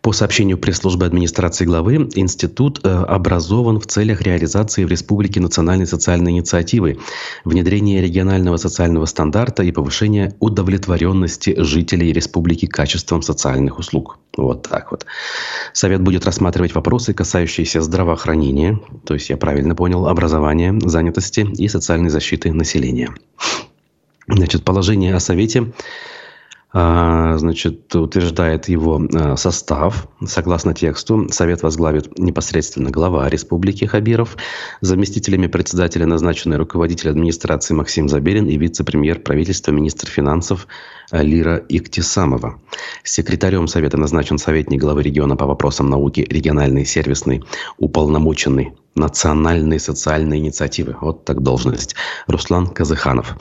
По 0.03 0.13
сообщению 0.13 0.59
пресс-службы 0.59 1.05
администрации 1.05 1.65
главы, 1.65 2.09
институт 2.15 2.81
э, 2.85 2.89
образован 2.89 3.81
в 3.81 3.87
целях 3.87 4.23
реализации 4.23 4.85
в 4.85 4.89
республике 4.89 5.41
национальной 5.41 5.87
социальной 5.87 6.31
инициативы, 6.33 6.99
внедрения 7.45 8.01
регионального 8.01 8.57
социального 8.57 9.07
стандарта 9.07 9.65
и 9.65 9.73
повышения 9.73 10.35
удовлетворенности 10.39 11.55
жителей 11.59 12.13
республики 12.13 12.67
качеством 12.67 13.23
социальных 13.23 13.79
услуг. 13.79 14.19
Вот 14.37 14.69
так 14.69 14.93
вот. 14.93 15.07
Совет 15.73 16.01
будет 16.01 16.25
рассматривать 16.25 16.75
вопросы, 16.75 17.13
касающиеся 17.13 17.81
здравоохранения, 17.81 18.79
то 19.05 19.15
есть 19.15 19.31
я 19.31 19.37
правильно 19.37 19.75
понял, 19.75 20.07
образования, 20.07 20.79
занятости 20.85 21.41
и 21.41 21.67
социальной 21.67 22.11
защиты 22.11 22.53
населения. 22.53 23.11
Значит, 24.29 24.63
положение 24.63 25.15
о 25.15 25.21
Совете 25.21 25.73
значит, 26.73 27.95
утверждает 27.95 28.69
его 28.69 29.01
а, 29.15 29.37
состав. 29.37 30.07
Согласно 30.25 30.75
тексту, 30.75 31.29
Совет 31.31 31.63
возглавит 31.63 32.19
непосредственно 32.19 32.91
глава 32.91 33.29
Республики 33.29 33.87
Хабиров. 33.87 34.37
Заместителями 34.83 35.47
председателя 35.47 36.07
назначены 36.07 36.57
руководитель 36.57 37.11
администрации 37.11 37.75
Максим 37.75 38.09
Заберин 38.09 38.47
и 38.49 38.59
вице-премьер 38.59 39.21
правительства, 39.21 39.73
министр 39.73 40.09
финансов 40.09 40.67
Лира 41.11 41.65
Иктисамова. 41.69 42.61
Секретарем 43.03 43.67
Совета 43.67 43.97
назначен 43.97 44.37
советник 44.37 44.81
главы 44.81 45.03
региона 45.03 45.37
по 45.37 45.47
вопросам 45.47 45.89
науки, 45.89 46.27
региональный, 46.29 46.85
сервисный, 46.85 47.43
уполномоченный 47.79 48.75
национальной 48.95 49.81
социальной 49.81 50.39
инициативы. 50.39 50.97
Вот 51.01 51.25
так 51.25 51.43
должность. 51.43 51.95
Руслан 52.27 52.67
Казыханов. 52.67 53.37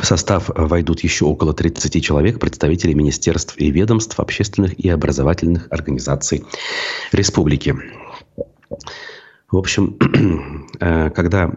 В 0.00 0.04
состав 0.04 0.50
войдут 0.54 1.00
еще 1.00 1.24
около 1.24 1.54
30 1.54 2.02
человек, 2.02 2.40
представителей 2.40 2.94
министерств 2.94 3.54
и 3.58 3.70
ведомств, 3.70 4.18
общественных 4.18 4.78
и 4.78 4.88
образовательных 4.88 5.68
организаций 5.70 6.44
республики. 7.12 7.76
В 9.50 9.56
общем, 9.56 9.96
э, 10.80 11.10
когда 11.10 11.52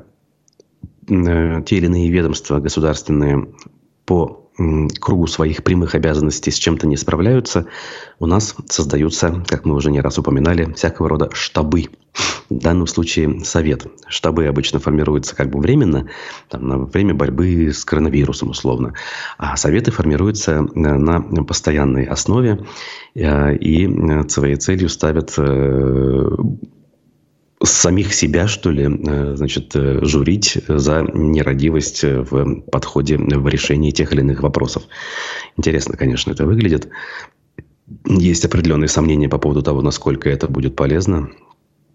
э, 1.10 1.62
те 1.66 1.78
или 1.78 1.86
иные 1.88 2.12
ведомства 2.12 2.60
государственные 2.60 3.48
по 4.06 4.47
кругу 5.00 5.28
своих 5.28 5.64
прямых 5.64 5.96
обязанностей 5.96 6.52
с 6.52 6.58
чем-то 6.58 6.88
не 6.88 6.98
справляются, 6.98 7.68
у 8.20 8.26
нас 8.26 8.56
создаются, 8.70 9.44
как 9.48 9.66
мы 9.66 9.76
уже 9.76 9.92
не 9.92 10.02
раз 10.02 10.18
упоминали, 10.18 10.74
всякого 10.74 11.10
рода 11.10 11.30
штабы. 11.34 11.86
В 12.50 12.58
данном 12.58 12.88
случае 12.88 13.44
совет. 13.44 13.86
Штабы 14.08 14.48
обычно 14.48 14.80
формируются 14.80 15.36
как 15.36 15.52
бы 15.52 15.60
временно, 15.60 16.08
там, 16.50 16.68
на 16.68 16.78
время 16.80 17.14
борьбы 17.14 17.72
с 17.72 17.86
коронавирусом 17.86 18.50
условно. 18.50 18.94
А 19.38 19.56
советы 19.58 19.92
формируются 19.92 20.54
э, 20.54 20.80
на 20.80 21.22
постоянной 21.44 22.06
основе 22.06 22.66
э, 23.14 23.56
и 23.58 23.88
э, 23.88 24.28
своей 24.30 24.56
целью 24.56 24.90
ставят 24.90 25.38
самих 27.64 28.14
себя, 28.14 28.48
что 28.48 28.70
ли, 28.70 28.84
э, 28.86 29.36
значит, 29.36 29.76
э, 29.76 30.00
журить 30.04 30.58
за 30.68 31.02
нерадивость 31.02 32.04
в 32.04 32.62
подходе 32.72 33.18
в 33.18 33.48
решении 33.48 33.92
тех 33.92 34.14
или 34.14 34.22
иных 34.22 34.44
вопросов. 34.44 34.84
Интересно, 35.58 35.98
конечно, 35.98 36.32
это 36.32 36.46
выглядит. 36.46 36.90
Есть 38.06 38.46
определенные 38.46 38.90
сомнения 38.90 39.30
по 39.30 39.38
поводу 39.38 39.64
того, 39.64 39.82
насколько 39.82 40.30
это 40.30 40.48
будет 40.48 40.76
полезно. 40.76 41.30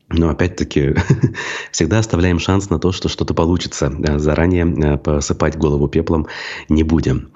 Но 0.08 0.28
опять-таки 0.28 0.94
всегда 1.70 1.98
оставляем 1.98 2.38
шанс 2.38 2.70
на 2.70 2.78
то, 2.78 2.92
что 2.92 3.08
что-то 3.08 3.34
получится. 3.34 3.92
Заранее 4.18 4.66
э, 4.66 4.98
посыпать 4.98 5.56
голову 5.56 5.88
пеплом 5.88 6.26
не 6.68 6.82
будем. 6.82 7.32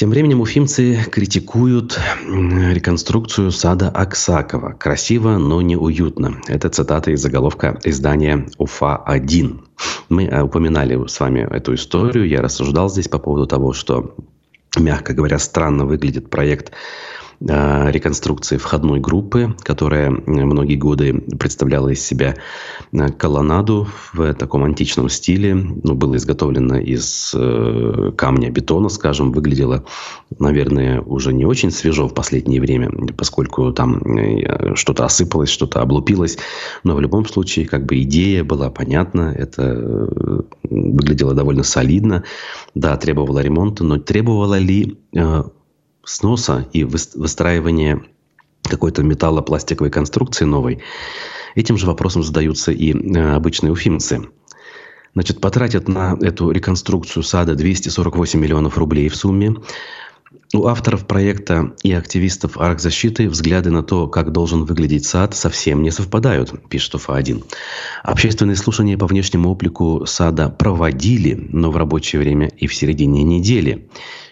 Тем 0.00 0.08
временем 0.08 0.40
уфимцы 0.40 1.04
критикуют 1.12 2.00
реконструкцию 2.24 3.50
сада 3.52 3.90
Аксакова. 3.90 4.70
Красиво, 4.72 5.36
но 5.36 5.60
не 5.60 5.76
уютно. 5.76 6.40
Это 6.48 6.70
цитата 6.70 7.10
из 7.10 7.20
заголовка 7.20 7.78
издания 7.84 8.46
«Уфа-1». 8.56 9.60
Мы 10.08 10.24
э, 10.24 10.40
упоминали 10.40 11.06
с 11.06 11.20
вами 11.20 11.40
эту 11.40 11.74
историю. 11.74 12.26
Я 12.26 12.40
рассуждал 12.40 12.88
здесь 12.88 13.08
по 13.08 13.18
поводу 13.18 13.46
того, 13.46 13.74
что 13.74 14.14
мягко 14.78 15.12
говоря, 15.12 15.38
странно 15.38 15.84
выглядит 15.84 16.30
проект 16.30 16.72
реконструкции 17.40 18.58
входной 18.58 19.00
группы, 19.00 19.56
которая 19.62 20.10
многие 20.10 20.76
годы 20.76 21.14
представляла 21.38 21.88
из 21.88 22.04
себя 22.04 22.36
э, 22.92 23.08
колоннаду 23.08 23.88
в 24.12 24.34
таком 24.34 24.64
античном 24.64 25.08
стиле. 25.08 25.54
Ну, 25.54 25.94
было 25.94 26.16
изготовлено 26.16 26.78
из 26.78 27.32
э, 27.34 28.12
камня, 28.16 28.50
бетона, 28.50 28.90
скажем. 28.90 29.32
Выглядело, 29.32 29.84
наверное, 30.38 31.00
уже 31.00 31.32
не 31.32 31.46
очень 31.46 31.70
свежо 31.70 32.08
в 32.08 32.14
последнее 32.14 32.60
время, 32.60 32.90
поскольку 33.16 33.72
там 33.72 34.02
что-то 34.74 35.06
осыпалось, 35.06 35.48
что-то 35.48 35.80
облупилось. 35.80 36.36
Но 36.84 36.94
в 36.94 37.00
любом 37.00 37.24
случае, 37.24 37.66
как 37.66 37.86
бы 37.86 38.02
идея 38.02 38.44
была 38.44 38.68
понятна. 38.70 39.34
Это 39.34 40.44
выглядело 40.68 41.32
довольно 41.32 41.62
солидно. 41.62 42.24
Да, 42.74 42.96
требовало 42.98 43.38
ремонта, 43.38 43.82
но 43.82 43.98
требовало 43.98 44.58
ли 44.58 44.98
сноса 46.04 46.66
и 46.72 46.84
выстраивания 46.84 48.02
какой-то 48.62 49.02
металлопластиковой 49.02 49.90
конструкции 49.90 50.44
новой, 50.44 50.82
этим 51.54 51.76
же 51.76 51.86
вопросом 51.86 52.22
задаются 52.22 52.72
и 52.72 52.92
э, 52.92 53.34
обычные 53.34 53.72
уфимцы. 53.72 54.22
Значит, 55.14 55.40
потратят 55.40 55.88
на 55.88 56.16
эту 56.20 56.50
реконструкцию 56.50 57.22
сада 57.24 57.54
248 57.54 58.38
миллионов 58.38 58.78
рублей 58.78 59.08
в 59.08 59.16
сумме. 59.16 59.56
У 60.54 60.66
авторов 60.66 61.06
проекта 61.06 61.74
и 61.82 61.92
активистов 61.92 62.56
арк-защиты 62.56 63.28
взгляды 63.28 63.70
на 63.70 63.82
то, 63.82 64.06
как 64.06 64.30
должен 64.30 64.64
выглядеть 64.64 65.04
сад, 65.04 65.34
совсем 65.34 65.82
не 65.82 65.90
совпадают, 65.90 66.68
пишет 66.68 66.94
УФА-1. 66.94 67.44
Общественные 68.04 68.56
слушания 68.56 68.96
по 68.96 69.06
внешнему 69.06 69.50
облику 69.50 70.04
сада 70.06 70.48
проводили, 70.48 71.48
но 71.50 71.72
в 71.72 71.76
рабочее 71.76 72.20
время 72.20 72.48
и 72.48 72.68
в 72.68 72.74
середине 72.74 73.24
недели 73.24 73.88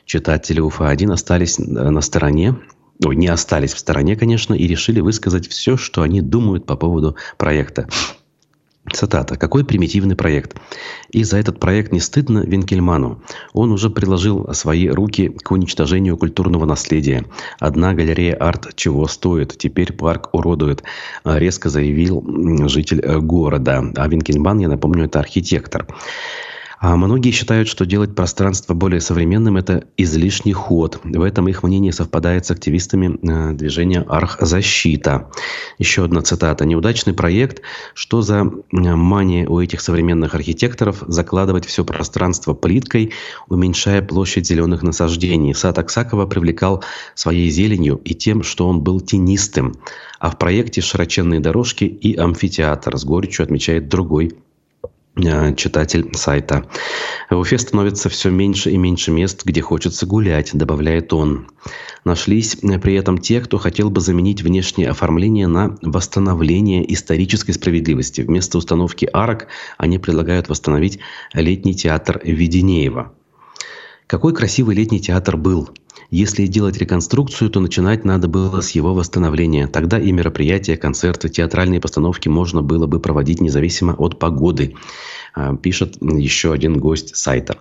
читатели 0.08 0.58
УФА-1 0.58 1.12
остались 1.12 1.60
э, 1.60 1.62
на 1.62 2.00
стороне, 2.00 2.56
ой, 3.04 3.14
не 3.14 3.28
остались 3.28 3.74
в 3.74 3.78
стороне, 3.78 4.16
конечно, 4.16 4.54
и 4.54 4.66
решили 4.66 5.00
высказать 5.00 5.46
все, 5.46 5.76
что 5.76 6.02
они 6.02 6.20
думают 6.20 6.66
по 6.66 6.76
поводу 6.76 7.14
проекта. 7.36 7.86
Цитата. 8.90 9.36
«Какой 9.36 9.66
примитивный 9.66 10.16
проект. 10.16 10.56
И 11.10 11.22
за 11.22 11.36
этот 11.36 11.60
проект 11.60 11.92
не 11.92 12.00
стыдно 12.00 12.38
Винкельману. 12.38 13.22
Он 13.52 13.70
уже 13.70 13.90
приложил 13.90 14.48
свои 14.54 14.88
руки 14.88 15.28
к 15.28 15.50
уничтожению 15.50 16.16
культурного 16.16 16.64
наследия. 16.64 17.26
Одна 17.60 17.92
галерея 17.92 18.34
арт 18.36 18.74
чего 18.76 19.06
стоит. 19.06 19.58
Теперь 19.58 19.92
парк 19.92 20.30
уродует»,– 20.32 20.84
резко 21.24 21.68
заявил 21.68 22.24
житель 22.66 23.00
э, 23.02 23.18
города. 23.18 23.84
А 23.94 24.08
Винкельман, 24.08 24.58
я 24.60 24.68
напомню, 24.68 25.04
это 25.04 25.20
архитектор. 25.20 25.86
А 26.80 26.96
многие 26.96 27.32
считают, 27.32 27.66
что 27.66 27.84
делать 27.84 28.14
пространство 28.14 28.72
более 28.72 29.00
современным– 29.00 29.56
это 29.58 29.84
излишний 29.96 30.52
ход. 30.52 31.00
В 31.02 31.22
этом 31.22 31.48
их 31.48 31.64
мнение 31.64 31.92
совпадает 31.92 32.46
с 32.46 32.52
активистами 32.52 33.18
э, 33.20 33.54
движения 33.54 34.04
«Архзащита». 34.08 35.28
Еще 35.78 36.04
одна 36.04 36.22
цитата. 36.22 36.64
«Неудачный 36.64 37.14
проект. 37.14 37.62
Что 37.94 38.22
за 38.22 38.44
э, 38.44 38.76
мания 38.94 39.48
у 39.48 39.60
этих 39.60 39.80
современных 39.80 40.36
архитекторов 40.36 41.02
закладывать 41.08 41.66
все 41.66 41.84
пространство 41.84 42.54
плиткой, 42.54 43.12
уменьшая 43.48 44.00
площадь 44.00 44.46
зеленых 44.46 44.84
насаждений? 44.84 45.54
Сад 45.54 45.78
Аксакова 45.78 46.26
привлекал 46.26 46.84
своей 47.16 47.50
зеленью 47.50 48.00
и 48.04 48.14
тем, 48.14 48.44
что 48.44 48.68
он 48.68 48.82
был 48.82 49.00
тенистым. 49.00 49.74
А 50.20 50.30
в 50.30 50.38
проекте 50.38 50.80
широченные 50.80 51.40
дорожки 51.40 51.84
и 51.84 52.14
амфитеатр, 52.16 52.96
с 52.96 53.04
горечью 53.04 53.42
отмечает 53.42 53.88
другой 53.88 54.36
читатель 55.56 56.14
сайта. 56.14 56.66
В 57.30 57.38
Уфе 57.38 57.58
становится 57.58 58.08
все 58.08 58.30
меньше 58.30 58.70
и 58.70 58.76
меньше 58.76 59.10
мест, 59.10 59.44
где 59.44 59.60
хочется 59.60 60.06
гулять, 60.06 60.50
добавляет 60.54 61.12
он. 61.12 61.48
Нашлись 62.04 62.56
э, 62.62 62.78
при 62.78 62.94
этом 62.94 63.18
те, 63.18 63.40
кто 63.40 63.58
хотел 63.58 63.90
бы 63.90 64.00
заменить 64.00 64.42
внешнее 64.42 64.90
оформление 64.90 65.46
на 65.46 65.76
восстановление 65.82 66.90
исторической 66.92 67.52
справедливости. 67.52 68.22
Вместо 68.22 68.58
установки 68.58 69.08
арок 69.12 69.48
они 69.76 69.98
предлагают 69.98 70.48
восстановить 70.48 71.00
летний 71.34 71.74
театр 71.74 72.20
Веденеева. 72.24 73.12
Какой 74.08 74.34
красивый 74.34 74.74
летний 74.74 75.00
театр 75.00 75.36
был– 75.36 75.70
если 76.10 76.46
делать 76.46 76.78
реконструкцию, 76.78 77.50
то 77.50 77.60
начинать 77.60 78.04
надо 78.06 78.28
было 78.28 78.62
с 78.62 78.70
его 78.70 78.94
восстановления. 78.94 79.66
Тогда 79.66 79.98
и 79.98 80.10
мероприятия, 80.10 80.78
концерты, 80.78 81.28
театральные 81.28 81.80
постановки 81.80 82.28
можно 82.28 82.62
было 82.62 82.86
бы 82.86 82.98
проводить 82.98 83.42
независимо 83.42 83.92
от 83.92 84.18
погоды, 84.18 84.74
а, 85.34 85.54
пишет 85.54 85.98
еще 86.00 86.52
один 86.52 86.78
гость 86.78 87.14
сайта 87.16 87.58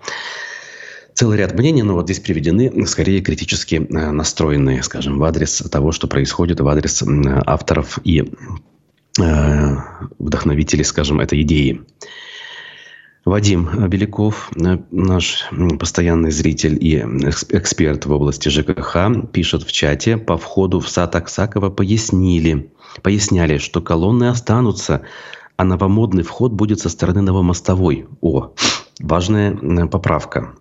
целый 1.14 1.40
ряд 1.40 1.58
мнений, 1.58 1.82
но 1.82 1.96
вот 1.96 2.06
здесь 2.06 2.20
приведены 2.20 2.86
скорее 2.86 3.22
критически 3.22 3.86
а, 3.92 4.12
настроенные, 4.12 4.82
скажем, 4.84 5.18
в 5.18 5.24
адрес 5.26 5.58
того, 5.70 5.92
что 5.92 6.08
происходит, 6.08 6.62
в 6.62 6.68
адрес 6.68 7.04
авторов 7.46 8.00
и 8.06 8.32
а, 9.20 10.08
вдохновителей, 10.20 10.86
скажем, 10.86 11.20
этой 11.20 11.42
идеи. 11.42 11.82
Вадим 13.28 13.90
Беляков, 13.90 14.50
э, 14.56 14.78
наш 14.90 15.50
постоянный 15.80 16.32
зритель 16.32 16.78
и 16.80 16.96
эксперт 17.50 18.06
в 18.06 18.12
области 18.13 18.48
ЖКХ, 18.48 19.30
пишет 19.34 19.63
в 19.63 19.72
чате, 19.74 20.16
по 20.16 20.38
входу 20.38 20.80
в 20.80 20.88
сад 20.88 21.13
Аксакова 21.13 21.70
пояснили, 21.70 22.72
поясняли, 23.02 23.58
что 23.58 23.82
колонны 23.82 24.30
останутся, 24.30 25.02
а 25.58 25.66
новомодный 25.66 26.24
вход 26.24 26.54
будет 26.54 26.80
со 26.80 26.88
стороны 26.88 27.22
Новомостовой. 27.22 28.08
О, 28.22 28.54
важная 29.02 29.88
поправка 29.88 30.54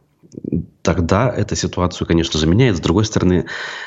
тогда 0.87 1.35
эта 1.37 1.57
ситуацию, 1.57 2.07
конечно 2.07 2.39
же, 2.39 2.47
меняет. 2.47 2.77
С 2.77 2.81
другой 2.81 3.05
стороны, 3.05 3.47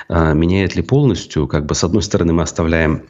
а, 0.09 0.33
меняет 0.33 0.75
ли 0.75 0.81
полностью? 0.81 1.47
Как 1.47 1.65
бы, 1.65 1.73
с 1.73 1.83
одной 1.83 2.01
стороны, 2.01 2.33
мы 2.33 2.43
оставляем 2.43 3.03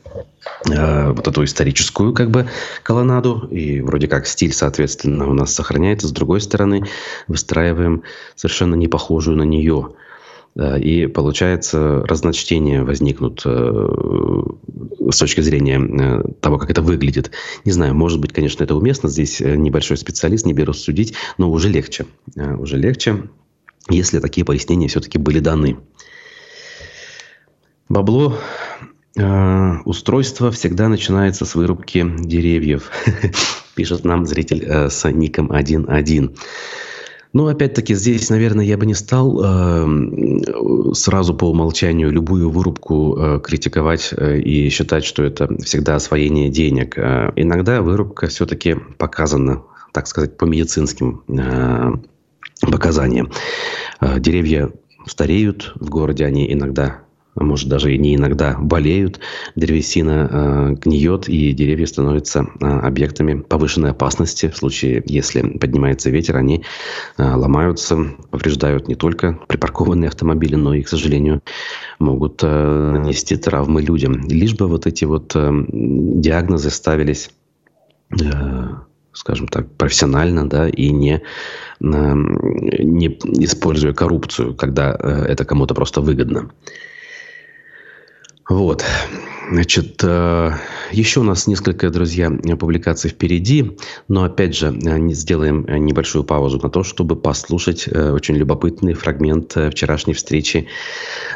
а, 0.69 1.11
вот 1.11 1.27
эту 1.27 1.43
историческую 1.43 2.13
как 2.13 2.29
бы 2.29 2.47
колоннаду, 2.83 3.47
и 3.49 3.81
вроде 3.81 4.07
как 4.07 4.27
стиль, 4.27 4.53
соответственно, 4.53 5.27
у 5.27 5.33
нас 5.33 5.53
сохраняется. 5.53 6.07
С 6.07 6.11
другой 6.11 6.41
стороны, 6.41 6.85
выстраиваем 7.27 8.03
совершенно 8.35 8.75
не 8.75 8.87
похожую 8.87 9.37
на 9.37 9.43
нее. 9.43 9.93
И 10.81 11.07
получается, 11.07 12.01
разночтения 12.05 12.83
возникнут 12.83 13.43
э, 13.45 13.95
с 15.09 15.17
точки 15.17 15.41
зрения 15.41 15.79
э, 15.79 16.23
того, 16.41 16.57
как 16.57 16.69
это 16.69 16.81
выглядит. 16.81 17.31
Не 17.65 17.71
знаю, 17.71 17.95
может 17.95 18.19
быть, 18.19 18.33
конечно, 18.33 18.63
это 18.63 18.75
уместно. 18.75 19.07
Здесь 19.09 19.39
э, 19.39 19.55
небольшой 19.55 19.97
специалист, 19.97 20.45
не 20.45 20.53
беру 20.53 20.73
судить, 20.73 21.13
но 21.37 21.49
уже 21.49 21.69
легче. 21.69 22.05
Уже 22.35 22.77
легче 22.77 23.23
если 23.89 24.19
такие 24.19 24.45
пояснения 24.45 24.87
все-таки 24.87 25.17
были 25.17 25.39
даны. 25.39 25.77
Бабло 27.87 28.37
э, 29.17 29.73
устройство 29.85 30.51
всегда 30.51 30.89
начинается 30.89 31.45
с 31.45 31.55
вырубки 31.55 32.05
деревьев, 32.19 32.91
пишет 33.75 34.03
нам 34.03 34.25
зритель 34.25 34.63
э, 34.63 34.89
с 34.89 35.09
ником 35.09 35.51
1.1. 35.51 36.37
Ну, 37.31 37.47
опять-таки, 37.47 37.93
здесь, 37.93 38.29
наверное, 38.29 38.65
я 38.65 38.75
бы 38.75 38.87
не 38.87 38.95
стал 38.95 39.39
э, 39.43 40.93
сразу 40.93 41.35
по 41.35 41.45
умолчанию 41.45 42.11
любую 42.11 42.49
вырубку 42.49 43.15
э, 43.17 43.39
критиковать 43.39 44.13
э, 44.17 44.39
и 44.39 44.69
считать, 44.69 45.05
что 45.05 45.23
это 45.23 45.47
всегда 45.63 45.95
освоение 45.95 46.49
денег. 46.49 46.97
Э, 46.97 47.31
иногда 47.35 47.83
вырубка 47.83 48.27
все-таки 48.27 48.77
показана, 48.97 49.61
так 49.93 50.07
сказать, 50.07 50.37
по 50.37 50.45
медицинским 50.45 51.21
э, 51.27 51.91
показания. 52.61 53.27
Э, 54.01 54.19
деревья 54.19 54.71
стареют 55.05 55.73
в 55.75 55.87
городе, 55.89 56.25
они 56.25 56.51
иногда 56.51 57.01
а 57.39 57.43
может 57.43 57.69
даже 57.69 57.95
и 57.95 57.97
не 57.97 58.15
иногда 58.15 58.57
болеют, 58.59 59.21
древесина 59.55 60.29
э, 60.29 60.75
гниет, 60.81 61.29
и 61.29 61.53
деревья 61.53 61.85
становятся 61.85 62.45
э, 62.59 62.65
объектами 62.65 63.39
повышенной 63.39 63.91
опасности. 63.91 64.49
В 64.49 64.57
случае, 64.57 65.01
если 65.05 65.57
поднимается 65.57 66.09
ветер, 66.09 66.35
они 66.35 66.65
э, 67.17 67.23
ломаются, 67.23 67.97
повреждают 68.29 68.89
не 68.89 68.95
только 68.95 69.39
припаркованные 69.47 70.09
автомобили, 70.09 70.55
но 70.55 70.73
и, 70.73 70.81
к 70.81 70.89
сожалению, 70.89 71.41
могут 71.97 72.43
э, 72.43 72.47
нанести 72.47 73.37
травмы 73.37 73.81
людям. 73.81 74.27
Лишь 74.27 74.55
бы 74.55 74.67
вот 74.67 74.85
эти 74.85 75.05
вот 75.05 75.31
э, 75.33 75.65
диагнозы 75.69 76.69
ставились 76.69 77.31
э, 78.11 78.25
скажем 79.13 79.47
так, 79.47 79.71
профессионально, 79.75 80.47
да, 80.47 80.67
и 80.67 80.91
не, 80.91 81.21
не 81.79 83.07
используя 83.43 83.93
коррупцию, 83.93 84.55
когда 84.55 84.95
э, 84.99 85.25
это 85.29 85.45
кому-то 85.45 85.73
просто 85.73 86.01
выгодно. 86.01 86.51
Вот. 88.49 88.83
Значит, 89.51 90.03
э, 90.03 90.51
еще 90.91 91.21
у 91.21 91.23
нас 91.23 91.47
несколько, 91.47 91.89
друзья, 91.89 92.29
публикаций 92.59 93.09
впереди, 93.09 93.77
но 94.07 94.23
опять 94.23 94.55
же 94.55 94.67
э, 94.67 95.13
сделаем 95.13 95.65
небольшую 95.67 96.23
паузу 96.23 96.59
на 96.61 96.69
то, 96.69 96.83
чтобы 96.83 97.15
послушать 97.15 97.87
э, 97.87 98.11
очень 98.11 98.35
любопытный 98.35 98.93
фрагмент 98.93 99.55
вчерашней 99.71 100.13
встречи 100.13 100.67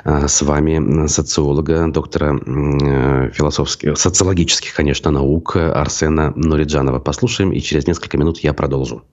с 0.04 0.42
вами 0.42 1.08
социолога, 1.08 1.88
доктора 1.88 2.38
философских, 3.32 3.98
социологических, 3.98 4.74
конечно, 4.74 5.10
наук 5.10 5.56
Арсена 5.56 6.34
Нуриджанова. 6.36 7.00
Послушаем, 7.00 7.52
и 7.52 7.60
через 7.62 7.88
несколько 7.88 8.18
минут 8.18 8.40
я 8.40 8.54
продолжу 8.54 9.04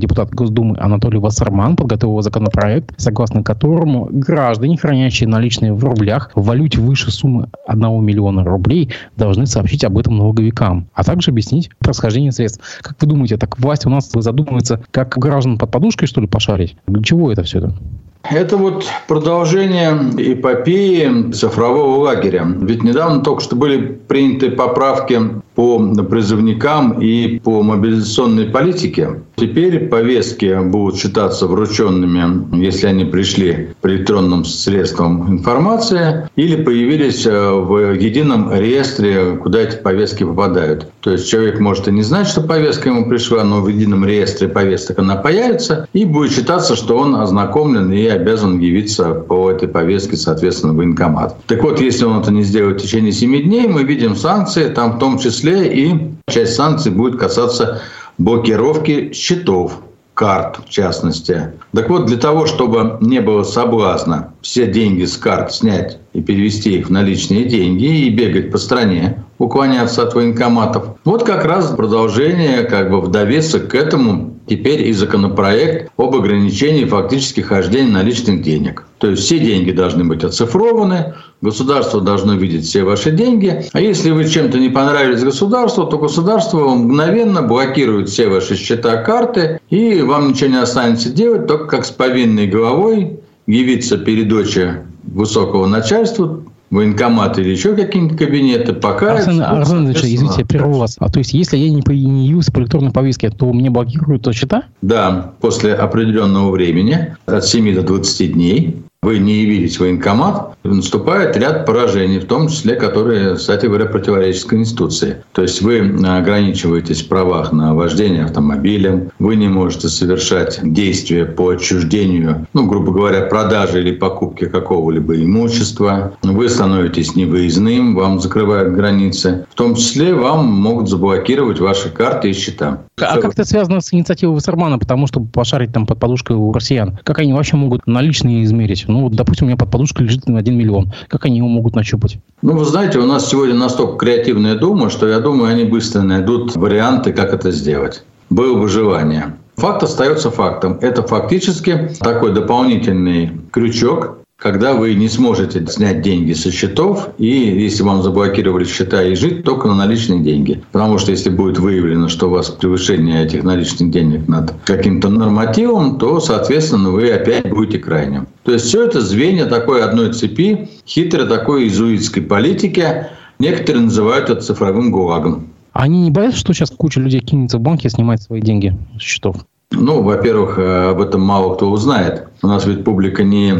депутат 0.00 0.30
Госдумы 0.34 0.76
Анатолий 0.78 1.18
Вассерман 1.18 1.76
подготовил 1.76 2.20
законопроект, 2.22 2.92
согласно 2.96 3.44
которому 3.44 4.08
граждане, 4.10 4.76
хранящие 4.76 5.28
наличные 5.28 5.72
в 5.72 5.84
рублях 5.84 6.30
в 6.34 6.44
валюте 6.44 6.80
выше 6.80 7.10
суммы 7.10 7.48
1 7.66 8.04
миллиона 8.04 8.44
рублей, 8.44 8.92
должны 9.16 9.46
сообщить 9.46 9.84
об 9.84 9.98
этом 9.98 10.16
налоговикам, 10.16 10.88
а 10.94 11.04
также 11.04 11.30
объяснить 11.30 11.70
происхождение 11.78 12.32
средств. 12.32 12.60
Как 12.82 12.96
вы 13.00 13.06
думаете, 13.06 13.36
так 13.36 13.58
власть 13.58 13.86
у 13.86 13.90
нас 13.90 14.10
задумывается, 14.12 14.82
как 14.90 15.16
граждан 15.18 15.58
под 15.58 15.70
подушкой, 15.70 16.08
что 16.08 16.20
ли, 16.20 16.26
пошарить? 16.26 16.76
Для 16.86 17.02
чего 17.02 17.30
это 17.30 17.42
все 17.42 17.58
это? 17.58 17.74
Это 18.22 18.56
вот 18.56 18.86
продолжение 19.08 19.92
эпопеи 20.18 21.32
цифрового 21.32 21.96
лагеря. 22.00 22.46
Ведь 22.60 22.82
недавно 22.82 23.22
только 23.22 23.42
что 23.42 23.56
были 23.56 23.98
приняты 24.08 24.50
поправки 24.50 25.18
по 25.54 25.78
призывникам 25.78 27.00
и 27.00 27.38
по 27.38 27.62
мобилизационной 27.62 28.46
политике. 28.46 29.20
Теперь 29.36 29.88
повестки 29.88 30.58
будут 30.62 30.98
считаться 30.98 31.46
врученными, 31.46 32.62
если 32.62 32.86
они 32.86 33.04
пришли 33.04 33.70
по 33.80 33.88
электронным 33.88 34.44
средствам 34.44 35.30
информации 35.30 36.28
или 36.36 36.62
появились 36.62 37.26
э, 37.26 37.50
в 37.50 37.94
едином 37.94 38.52
реестре, 38.52 39.38
куда 39.42 39.60
эти 39.60 39.76
повестки 39.76 40.24
попадают. 40.24 40.90
То 41.00 41.12
есть 41.12 41.28
человек 41.28 41.58
может 41.58 41.88
и 41.88 41.92
не 41.92 42.02
знать, 42.02 42.28
что 42.28 42.42
повестка 42.42 42.90
ему 42.90 43.08
пришла, 43.08 43.42
но 43.44 43.62
в 43.62 43.68
едином 43.68 44.04
реестре 44.04 44.48
повесток 44.48 44.98
она 44.98 45.16
появится, 45.16 45.88
и 45.94 46.04
будет 46.04 46.32
считаться, 46.32 46.76
что 46.76 46.98
он 46.98 47.16
ознакомлен 47.16 47.90
и 47.92 48.09
обязан 48.10 48.58
явиться 48.58 49.14
по 49.14 49.50
этой 49.50 49.68
повестке, 49.68 50.16
соответственно, 50.16 50.72
в 50.72 50.76
военкомат. 50.76 51.36
Так 51.46 51.62
вот, 51.62 51.80
если 51.80 52.04
он 52.04 52.20
это 52.20 52.32
не 52.32 52.42
сделает 52.42 52.80
в 52.80 52.84
течение 52.84 53.12
7 53.12 53.42
дней, 53.42 53.66
мы 53.68 53.84
видим 53.84 54.16
санкции, 54.16 54.68
там 54.68 54.92
в 54.92 54.98
том 54.98 55.18
числе 55.18 55.72
и 55.72 56.10
часть 56.28 56.54
санкций 56.54 56.92
будет 56.92 57.18
касаться 57.18 57.82
блокировки 58.18 59.12
счетов, 59.12 59.80
карт 60.20 60.58
в 60.66 60.68
частности. 60.68 61.52
Так 61.72 61.88
вот, 61.88 62.04
для 62.04 62.18
того, 62.18 62.44
чтобы 62.44 62.98
не 63.00 63.20
было 63.20 63.42
соблазна 63.42 64.34
все 64.42 64.66
деньги 64.66 65.06
с 65.06 65.16
карт 65.16 65.50
снять 65.50 65.98
и 66.12 66.20
перевести 66.20 66.76
их 66.76 66.88
в 66.88 66.90
наличные 66.90 67.46
деньги 67.46 67.86
и 67.86 68.10
бегать 68.10 68.52
по 68.52 68.58
стране, 68.58 69.24
уклоняться 69.38 70.02
от 70.02 70.14
военкоматов. 70.14 70.96
Вот 71.04 71.22
как 71.24 71.46
раз 71.46 71.70
продолжение, 71.70 72.64
как 72.64 72.90
бы 72.90 73.00
в 73.00 73.10
довесок 73.10 73.68
к 73.68 73.74
этому 73.74 74.29
теперь 74.50 74.88
и 74.88 74.92
законопроект 74.92 75.92
об 75.96 76.16
ограничении 76.16 76.84
фактически 76.84 77.40
хождения 77.40 77.92
наличных 77.92 78.42
денег. 78.42 78.84
То 78.98 79.10
есть 79.10 79.22
все 79.22 79.38
деньги 79.38 79.70
должны 79.70 80.02
быть 80.02 80.24
оцифрованы, 80.24 81.14
государство 81.40 82.00
должно 82.00 82.34
видеть 82.34 82.66
все 82.66 82.82
ваши 82.82 83.12
деньги. 83.12 83.64
А 83.72 83.80
если 83.80 84.10
вы 84.10 84.28
чем-то 84.28 84.58
не 84.58 84.68
понравились 84.68 85.22
государству, 85.22 85.86
то 85.86 85.98
государство 85.98 86.68
мгновенно 86.74 87.42
блокирует 87.42 88.08
все 88.08 88.28
ваши 88.28 88.56
счета, 88.56 88.96
карты, 89.04 89.60
и 89.70 90.02
вам 90.02 90.30
ничего 90.30 90.50
не 90.50 90.60
останется 90.60 91.10
делать, 91.10 91.46
только 91.46 91.66
как 91.66 91.84
с 91.84 91.92
повинной 91.92 92.48
головой 92.48 93.20
явиться 93.46 93.98
перед 93.98 94.32
очи 94.32 94.74
высокого 95.04 95.66
начальства, 95.66 96.42
военкомат 96.70 97.38
или 97.38 97.50
еще 97.50 97.74
какие-нибудь 97.74 98.16
кабинеты, 98.16 98.72
пока... 98.72 99.14
Арсен, 99.14 99.42
Арсен 99.42 99.90
извините, 99.90 100.36
я 100.38 100.46
прерву 100.46 100.78
вас. 100.78 100.96
А 100.98 101.10
то 101.10 101.18
есть, 101.18 101.34
если 101.34 101.56
я 101.56 101.68
не, 101.70 101.82
не 101.94 102.26
явился 102.28 102.52
по 102.52 102.60
электронной 102.60 102.92
повестке, 102.92 103.30
то 103.30 103.52
мне 103.52 103.70
блокируют 103.70 104.32
счета? 104.34 104.64
Да, 104.80 105.32
после 105.40 105.74
определенного 105.74 106.50
времени, 106.50 107.16
от 107.26 107.44
7 107.44 107.74
до 107.74 107.82
20 107.82 108.32
дней, 108.32 108.82
вы 109.02 109.18
не 109.18 109.40
явились 109.40 109.78
в 109.78 109.80
военкомат, 109.80 110.58
наступает 110.62 111.34
ряд 111.34 111.64
поражений, 111.64 112.18
в 112.18 112.26
том 112.26 112.48
числе, 112.48 112.74
которые, 112.74 113.36
кстати 113.36 113.64
говоря, 113.64 113.86
противоречат 113.86 114.44
Конституции. 114.44 115.24
То 115.32 115.40
есть 115.40 115.62
вы 115.62 115.78
ограничиваетесь 116.04 117.02
в 117.02 117.08
правах 117.08 117.50
на 117.50 117.74
вождение 117.74 118.24
автомобилем, 118.24 119.10
вы 119.18 119.36
не 119.36 119.48
можете 119.48 119.88
совершать 119.88 120.60
действия 120.62 121.24
по 121.24 121.48
отчуждению, 121.48 122.46
ну, 122.52 122.66
грубо 122.66 122.92
говоря, 122.92 123.22
продажи 123.22 123.80
или 123.80 123.92
покупки 123.92 124.44
какого-либо 124.44 125.16
имущества, 125.16 126.12
вы 126.22 126.50
становитесь 126.50 127.16
невыездным, 127.16 127.94
вам 127.94 128.20
закрывают 128.20 128.74
границы, 128.74 129.46
в 129.50 129.54
том 129.54 129.76
числе 129.76 130.14
вам 130.14 130.46
могут 130.46 130.90
заблокировать 130.90 131.58
ваши 131.58 131.88
карты 131.88 132.30
и 132.30 132.32
счета. 132.34 132.82
А 133.00 133.18
как 133.18 133.32
это 133.32 133.46
связано 133.46 133.80
с 133.80 133.94
инициативой 133.94 134.34
Вассермана, 134.34 134.78
потому 134.78 135.06
что 135.06 135.20
пошарить 135.20 135.72
там 135.72 135.86
под 135.86 135.98
подушкой 135.98 136.36
у 136.36 136.52
россиян? 136.52 136.98
Как 137.02 137.18
они 137.18 137.32
вообще 137.32 137.56
могут 137.56 137.86
наличные 137.86 138.44
измерить? 138.44 138.89
Ну, 138.90 139.08
допустим, 139.08 139.46
у 139.46 139.48
меня 139.48 139.56
под 139.56 139.70
подушкой 139.70 140.06
лежит 140.06 140.28
на 140.28 140.38
1 140.38 140.56
миллион. 140.56 140.92
Как 141.08 141.24
они 141.24 141.38
его 141.38 141.48
могут 141.48 141.74
нащупать? 141.74 142.18
Ну, 142.42 142.56
вы 142.56 142.64
знаете, 142.64 142.98
у 142.98 143.06
нас 143.06 143.28
сегодня 143.28 143.54
настолько 143.54 143.96
креативная 143.96 144.56
дума, 144.56 144.90
что 144.90 145.08
я 145.08 145.20
думаю, 145.20 145.52
они 145.52 145.64
быстро 145.64 146.02
найдут 146.02 146.56
варианты, 146.56 147.12
как 147.12 147.32
это 147.32 147.50
сделать. 147.50 148.02
Было 148.28 148.58
бы 148.58 148.68
желание. 148.68 149.34
Факт 149.56 149.82
остается 149.82 150.30
фактом. 150.30 150.78
Это 150.80 151.02
фактически 151.02 151.90
такой 152.00 152.32
дополнительный 152.32 153.32
крючок, 153.50 154.19
когда 154.40 154.72
вы 154.72 154.94
не 154.94 155.08
сможете 155.08 155.64
снять 155.66 156.00
деньги 156.00 156.32
со 156.32 156.50
счетов, 156.50 157.10
и 157.18 157.26
если 157.26 157.82
вам 157.82 158.02
заблокировали 158.02 158.64
счета, 158.64 159.02
и 159.02 159.14
жить 159.14 159.44
только 159.44 159.68
на 159.68 159.74
наличные 159.74 160.20
деньги. 160.20 160.62
Потому 160.72 160.98
что 160.98 161.10
если 161.10 161.28
будет 161.28 161.58
выявлено, 161.58 162.08
что 162.08 162.28
у 162.28 162.30
вас 162.30 162.48
превышение 162.48 163.22
этих 163.22 163.44
наличных 163.44 163.90
денег 163.90 164.26
над 164.28 164.54
каким-то 164.64 165.10
нормативом, 165.10 165.98
то, 165.98 166.20
соответственно, 166.20 166.90
вы 166.90 167.10
опять 167.10 167.50
будете 167.50 167.78
крайним. 167.78 168.26
То 168.44 168.52
есть 168.52 168.64
все 168.64 168.86
это 168.86 169.02
звенья 169.02 169.44
такой 169.44 169.82
одной 169.82 170.12
цепи, 170.14 170.70
хитрой 170.86 171.28
такой 171.28 171.68
изуитской 171.68 172.22
политики. 172.22 173.08
Некоторые 173.38 173.84
называют 173.84 174.30
это 174.30 174.40
цифровым 174.40 174.90
гулагом. 174.90 175.48
Они 175.72 176.02
не 176.04 176.10
боятся, 176.10 176.38
что 176.38 176.54
сейчас 176.54 176.70
куча 176.70 176.98
людей 176.98 177.20
кинется 177.20 177.58
в 177.58 177.60
банки 177.60 177.86
и 177.86 177.90
снимает 177.90 178.22
свои 178.22 178.40
деньги 178.40 178.76
с 178.98 179.02
счетов? 179.02 179.36
Ну, 179.72 180.02
во-первых, 180.02 180.58
э, 180.58 180.90
об 180.90 181.00
этом 181.00 181.20
мало 181.20 181.54
кто 181.54 181.70
узнает. 181.70 182.26
У 182.42 182.48
нас 182.48 182.66
ведь 182.66 182.84
публика 182.84 183.22
не 183.22 183.54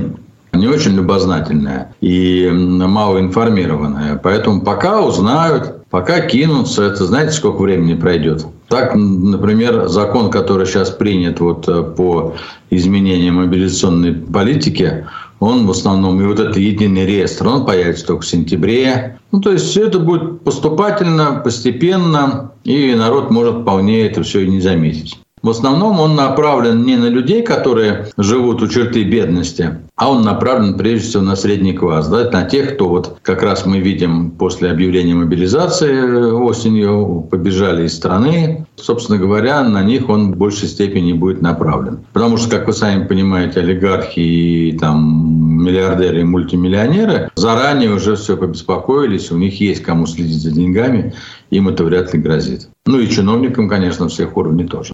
не 0.53 0.67
очень 0.67 0.97
любознательная 0.97 1.95
и 2.01 2.49
мало 2.51 3.21
информированная. 3.21 4.21
Поэтому 4.23 4.63
пока 4.63 5.03
узнают, 5.03 5.85
пока 5.91 6.21
кинутся, 6.21 6.85
это 6.85 7.05
знаете, 7.05 7.33
сколько 7.33 7.63
времени 7.63 7.95
пройдет. 7.95 8.47
Так, 8.69 8.95
например, 8.95 9.89
закон, 9.89 10.31
который 10.31 10.67
сейчас 10.67 10.91
принят 10.91 11.41
вот 11.41 11.69
э, 11.69 11.83
по 11.83 12.35
изменению 12.71 13.35
мобилизационной 13.35 14.15
политики, 14.15 15.07
он 15.41 15.67
в 15.67 15.71
основном, 15.71 16.21
и 16.21 16.27
вот 16.27 16.39
этот 16.39 16.57
единый 16.57 17.07
реестр, 17.07 17.49
он 17.49 17.65
появится 17.65 18.07
только 18.07 18.23
в 18.23 18.29
сентябре. 18.29 19.19
Ну, 19.33 19.41
то 19.41 19.51
есть 19.51 19.67
все 19.67 19.87
это 19.87 19.99
будет 19.99 20.43
поступательно, 20.43 21.41
постепенно, 21.43 22.53
и 22.63 22.95
народ 22.95 23.31
может 23.31 23.63
вполне 23.63 24.07
это 24.07 24.23
все 24.23 24.41
и 24.41 24.49
не 24.49 24.61
заметить. 24.61 25.19
В 25.43 25.49
основном 25.49 25.99
он 25.99 26.15
направлен 26.17 26.85
не 26.85 26.97
на 26.97 27.07
людей, 27.07 27.43
которые 27.43 28.09
живут 28.19 28.63
у 28.63 28.69
черты 28.69 29.05
бедности, 29.05 29.79
а 30.01 30.11
он 30.11 30.23
направлен 30.23 30.79
прежде 30.79 31.09
всего 31.09 31.23
на 31.23 31.37
средний 31.37 31.75
класс, 31.75 32.09
да, 32.09 32.31
на 32.31 32.45
тех, 32.45 32.75
кто 32.75 32.89
вот 32.89 33.19
как 33.21 33.43
раз 33.43 33.67
мы 33.67 33.81
видим 33.81 34.31
после 34.31 34.71
объявления 34.71 35.15
мобилизации 35.15 36.33
осенью 36.33 37.29
побежали 37.31 37.85
из 37.85 37.97
страны. 37.97 38.65
Собственно 38.77 39.19
говоря, 39.19 39.63
на 39.63 39.83
них 39.83 40.09
он 40.09 40.33
в 40.33 40.37
большей 40.39 40.69
степени 40.69 41.13
будет 41.13 41.43
направлен. 41.43 41.99
Потому 42.15 42.39
что, 42.39 42.49
как 42.49 42.67
вы 42.67 42.73
сами 42.73 43.07
понимаете, 43.07 43.61
олигархи 43.61 44.21
и 44.21 44.79
там 44.79 45.63
миллиардеры 45.63 46.23
и 46.23 46.25
мультимиллионеры 46.25 47.31
заранее 47.35 47.91
уже 47.91 48.17
все 48.17 48.39
побеспокоились, 48.39 49.31
у 49.31 49.37
них 49.37 49.61
есть 49.61 49.83
кому 49.83 50.07
следить 50.07 50.41
за 50.41 50.51
деньгами, 50.51 51.13
им 51.51 51.69
это 51.69 51.85
вряд 51.85 52.15
ли 52.15 52.21
грозит. 52.21 52.71
Ну 52.87 53.01
и 53.01 53.07
чиновникам, 53.07 53.69
конечно, 53.69 54.09
всех 54.09 54.35
уровней 54.39 54.67
тоже. 54.67 54.93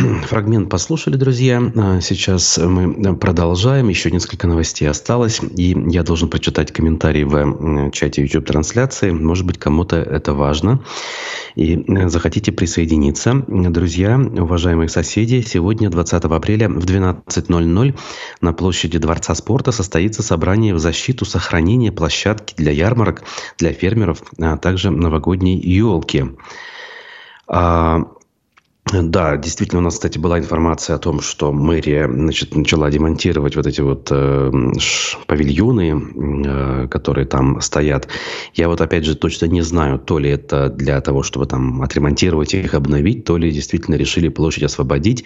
Фрагмент 0.28 0.70
послушали, 0.70 1.16
друзья. 1.16 1.62
А, 1.76 2.00
сейчас 2.00 2.58
мы 2.58 3.16
продолжаем. 3.16 3.88
Еще 3.88 4.10
несколько 4.10 4.46
новостей 4.46 4.88
осталось. 4.88 5.40
И 5.56 5.76
я 5.88 6.02
должен 6.02 6.28
прочитать 6.28 6.72
комментарии 6.72 7.24
в 7.24 7.90
чате 7.92 8.22
YouTube-трансляции. 8.22 9.10
Может 9.10 9.46
быть, 9.46 9.58
кому-то 9.58 9.96
это 9.96 10.32
важно. 10.32 10.82
И 11.54 11.76
э, 11.76 12.08
захотите 12.08 12.52
присоединиться. 12.52 13.44
Друзья, 13.46 14.18
уважаемые 14.18 14.88
соседи, 14.88 15.42
сегодня, 15.46 15.90
20 15.90 16.24
апреля 16.24 16.68
в 16.68 16.84
12.00 16.84 17.98
на 18.40 18.52
площади 18.52 18.98
Дворца 18.98 19.34
спорта 19.34 19.72
состоится 19.72 20.22
собрание 20.22 20.74
в 20.74 20.78
защиту 20.78 21.24
сохранения 21.24 21.92
площадки 21.92 22.54
для 22.56 22.72
ярмарок, 22.72 23.22
для 23.58 23.72
фермеров, 23.72 24.22
а 24.38 24.56
также 24.56 24.90
новогодней 24.90 25.58
елки. 25.58 26.24
Да, 28.92 29.36
действительно, 29.36 29.80
у 29.80 29.84
нас, 29.84 29.94
кстати, 29.94 30.18
была 30.18 30.38
информация 30.38 30.96
о 30.96 30.98
том, 30.98 31.20
что 31.20 31.52
мэрия 31.52 32.08
значит, 32.08 32.56
начала 32.56 32.90
демонтировать 32.90 33.54
вот 33.54 33.66
эти 33.66 33.80
вот 33.80 34.08
э, 34.10 34.50
павильоны, 35.26 35.94
э, 35.94 36.88
которые 36.88 37.26
там 37.26 37.60
стоят. 37.60 38.08
Я 38.54 38.68
вот, 38.68 38.80
опять 38.80 39.04
же, 39.04 39.14
точно 39.14 39.46
не 39.46 39.62
знаю, 39.62 39.98
то 39.98 40.18
ли 40.18 40.30
это 40.30 40.68
для 40.70 41.00
того, 41.00 41.22
чтобы 41.22 41.46
там 41.46 41.82
отремонтировать 41.82 42.54
их, 42.54 42.74
обновить, 42.74 43.24
то 43.24 43.36
ли 43.36 43.50
действительно 43.52 43.94
решили 43.94 44.28
площадь 44.28 44.64
освободить. 44.64 45.24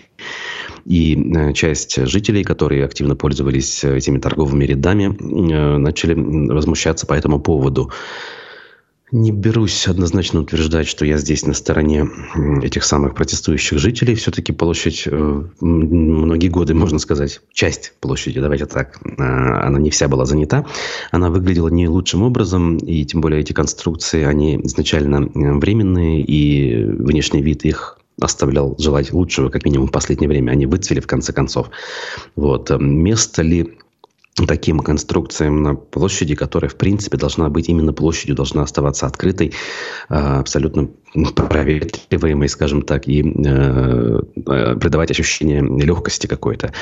И 0.85 1.17
э, 1.17 1.53
часть 1.55 2.07
жителей, 2.07 2.45
которые 2.45 2.85
активно 2.85 3.17
пользовались 3.17 3.83
этими 3.83 4.19
торговыми 4.19 4.65
рядами, 4.65 5.05
э, 5.05 5.79
начали 5.79 6.15
возмущаться 6.15 7.07
по 7.07 7.15
этому 7.15 7.41
поводу. 7.41 7.91
Не 9.15 9.31
берусь 9.31 9.87
однозначно 9.87 10.41
утверждать, 10.41 10.89
что 10.89 11.07
я 11.07 11.19
здесь 11.19 11.47
на 11.47 11.55
стороне 11.55 12.09
этих 12.65 12.83
самых 12.83 13.15
протестующих 13.15 13.79
жителей. 13.79 14.17
Все-таки 14.17 14.51
площадь 14.51 15.05
э, 15.07 15.43
многие 15.61 16.49
годы, 16.49 16.75
можно 16.75 16.99
сказать, 16.99 17.41
часть 17.53 17.93
площади, 18.01 18.41
давайте 18.41 18.67
так, 18.67 18.99
э, 19.05 19.23
она 19.23 19.79
не 19.79 19.91
вся 19.91 20.09
была 20.09 20.25
занята. 20.25 20.67
Она 21.13 21.31
выглядела 21.31 21.69
не 21.69 21.87
лучшим 21.87 22.23
образом, 22.23 22.77
и 22.79 23.05
тем 23.05 23.21
более 23.21 23.41
эти 23.41 23.53
конструкции, 23.53 24.25
они 24.25 24.57
изначально 24.65 25.31
э, 25.33 25.53
временные, 25.59 26.21
и 26.21 26.85
внешний 26.85 27.41
вид 27.41 27.65
их 27.65 28.01
оставлял 28.21 28.75
желать 28.81 29.13
лучшего, 29.13 29.49
как 29.49 29.65
минимум 29.65 29.87
в 29.87 29.93
последнее 29.93 30.29
время. 30.29 30.51
Они 30.51 30.67
выцвели 30.67 30.99
в 30.99 31.07
конце 31.07 31.33
концов. 31.33 31.71
Вот. 32.35 32.69
Место 32.81 33.43
ли 33.43 33.79
таким 34.35 34.81
конструкциям 34.81 35.63
на 35.63 35.75
площади, 35.75 36.35
которая, 36.35 36.69
в 36.69 36.77
принципе, 36.77 37.17
должна 37.17 37.49
быть 37.49 37.69
именно 37.69 37.93
площадью, 37.93 38.35
должна 38.35 38.63
оставаться 38.63 39.07
открытой, 39.07 39.53
а, 40.09 40.41
абсолютно 40.41 40.89
проветриваемой, 41.37 42.49
скажем 42.49 42.83
так, 42.83 43.07
и 43.07 43.23
э, 43.23 44.21
э, 44.47 44.77
придавать 44.77 45.13
ощущение 45.13 45.63
легкости 45.63 46.27
какой-то. 46.27 46.73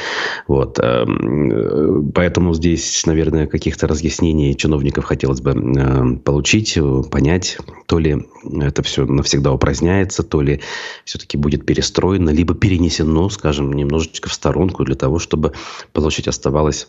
Вот. 0.49 0.79
Эм, 0.79 2.11
поэтому 2.15 2.55
здесь, 2.55 3.05
наверное, 3.05 3.47
каких-то 3.47 3.87
разъяснений 3.87 4.57
чиновников 4.57 5.05
хотелось 5.05 5.43
бы 5.43 5.51
э, 5.51 6.17
получить, 6.25 6.79
понять, 7.11 7.59
то 7.87 7.99
ли 7.99 8.25
это 8.59 8.83
все 8.83 9.05
навсегда 9.05 9.53
упраздняется, 9.53 10.23
то 10.23 10.41
ли 10.41 10.61
все-таки 11.05 11.37
будет 11.37 11.67
перестроено, 11.67 12.31
либо 12.31 12.55
перенесено, 12.55 13.29
скажем, 13.29 13.71
немножечко 13.75 14.31
в 14.31 14.33
сторонку 14.33 14.85
для 14.85 14.95
того, 14.95 15.19
чтобы 15.19 15.53
площадь 15.93 16.27
оставалась 16.27 16.89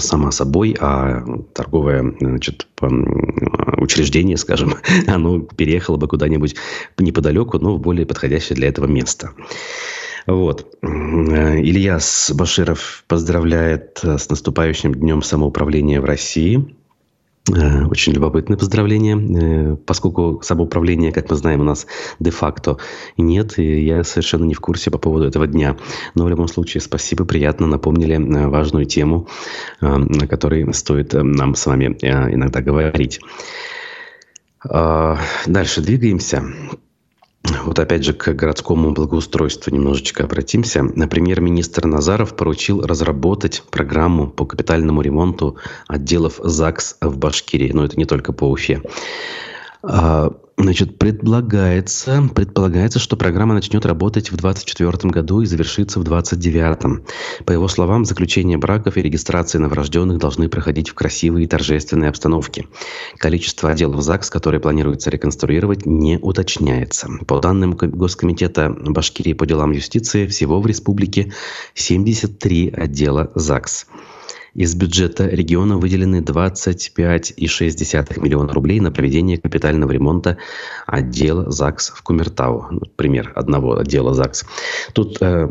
сама 0.00 0.30
собой, 0.30 0.76
а 0.80 1.24
торговое 1.54 2.14
значит, 2.20 2.66
учреждение, 3.78 4.36
скажем, 4.36 4.74
оно 5.06 5.40
переехало 5.40 5.96
бы 5.96 6.08
куда-нибудь 6.08 6.56
неподалеку, 6.98 7.58
но 7.58 7.74
в 7.74 7.80
более 7.80 8.06
подходящее 8.06 8.56
для 8.56 8.68
этого 8.68 8.86
место. 8.86 9.32
Вот. 10.26 10.76
Ильяс 10.82 12.30
Баширов 12.32 13.04
поздравляет 13.08 14.00
с 14.02 14.28
наступающим 14.28 14.94
днем 14.94 15.22
самоуправления 15.22 16.00
в 16.00 16.04
России. 16.04 16.76
Э, 17.50 17.86
очень 17.86 18.12
любопытное 18.12 18.56
поздравление, 18.56 19.16
э, 19.16 19.76
поскольку 19.76 20.40
самоуправления, 20.42 21.10
как 21.10 21.28
мы 21.28 21.36
знаем, 21.36 21.60
у 21.60 21.64
нас 21.64 21.88
де-факто 22.20 22.76
нет, 23.16 23.58
и 23.58 23.84
я 23.84 24.04
совершенно 24.04 24.44
не 24.44 24.54
в 24.54 24.60
курсе 24.60 24.92
по 24.92 24.98
поводу 24.98 25.26
этого 25.26 25.48
дня. 25.48 25.76
Но 26.14 26.24
в 26.24 26.28
любом 26.28 26.46
случае, 26.46 26.80
спасибо, 26.80 27.24
приятно 27.24 27.66
напомнили 27.66 28.14
э, 28.14 28.48
важную 28.48 28.86
тему, 28.86 29.26
о 29.80 30.26
которой 30.28 30.72
стоит 30.72 31.14
нам 31.14 31.56
с 31.56 31.66
вами 31.66 31.96
иногда 32.00 32.60
говорить. 32.60 33.20
Дальше 34.64 35.80
двигаемся. 35.80 36.44
Вот 37.44 37.78
опять 37.78 38.04
же 38.04 38.12
к 38.12 38.32
городскому 38.34 38.92
благоустройству 38.92 39.72
немножечко 39.72 40.24
обратимся. 40.24 40.84
Премьер-министр 40.84 41.86
Назаров 41.86 42.36
поручил 42.36 42.82
разработать 42.82 43.62
программу 43.70 44.28
по 44.28 44.46
капитальному 44.46 45.02
ремонту 45.02 45.56
отделов 45.88 46.40
ЗАГС 46.42 46.98
в 47.00 47.18
Башкирии. 47.18 47.72
Но 47.72 47.84
это 47.84 47.96
не 47.98 48.04
только 48.04 48.32
по 48.32 48.50
Уфе. 48.50 48.82
Значит, 50.62 50.96
предполагается, 50.96 52.30
предполагается, 52.32 53.00
что 53.00 53.16
программа 53.16 53.52
начнет 53.52 53.84
работать 53.84 54.30
в 54.30 54.36
2024 54.36 55.10
году 55.10 55.40
и 55.40 55.46
завершится 55.46 55.98
в 55.98 56.04
2029. 56.04 57.44
По 57.44 57.50
его 57.50 57.66
словам, 57.66 58.04
заключение 58.04 58.58
браков 58.58 58.96
и 58.96 59.02
регистрации 59.02 59.58
новорожденных 59.58 60.18
должны 60.18 60.48
проходить 60.48 60.90
в 60.90 60.94
красивой 60.94 61.44
и 61.44 61.46
торжественной 61.48 62.08
обстановке. 62.08 62.68
Количество 63.16 63.70
отделов 63.70 64.02
ЗАГС, 64.02 64.30
которые 64.30 64.60
планируется 64.60 65.10
реконструировать, 65.10 65.84
не 65.84 66.18
уточняется. 66.22 67.08
По 67.26 67.40
данным 67.40 67.72
Госкомитета 67.72 68.70
Башкирии 68.70 69.32
по 69.32 69.46
делам 69.46 69.72
юстиции, 69.72 70.28
всего 70.28 70.60
в 70.60 70.66
республике 70.68 71.32
73 71.74 72.70
отдела 72.70 73.32
ЗАГС. 73.34 73.86
Из 74.54 74.74
бюджета 74.74 75.26
региона 75.26 75.78
выделены 75.78 76.20
25,6 76.20 78.20
миллиона 78.20 78.52
рублей 78.52 78.80
на 78.80 78.92
проведение 78.92 79.38
капитального 79.38 79.92
ремонта 79.92 80.36
отдела 80.86 81.50
ЗАГС 81.50 81.90
в 81.90 82.02
Кумертау. 82.02 82.66
Пример 82.96 83.32
одного 83.34 83.78
отдела 83.78 84.12
ЗАГС. 84.12 84.44
Тут 84.92 85.22
э, 85.22 85.48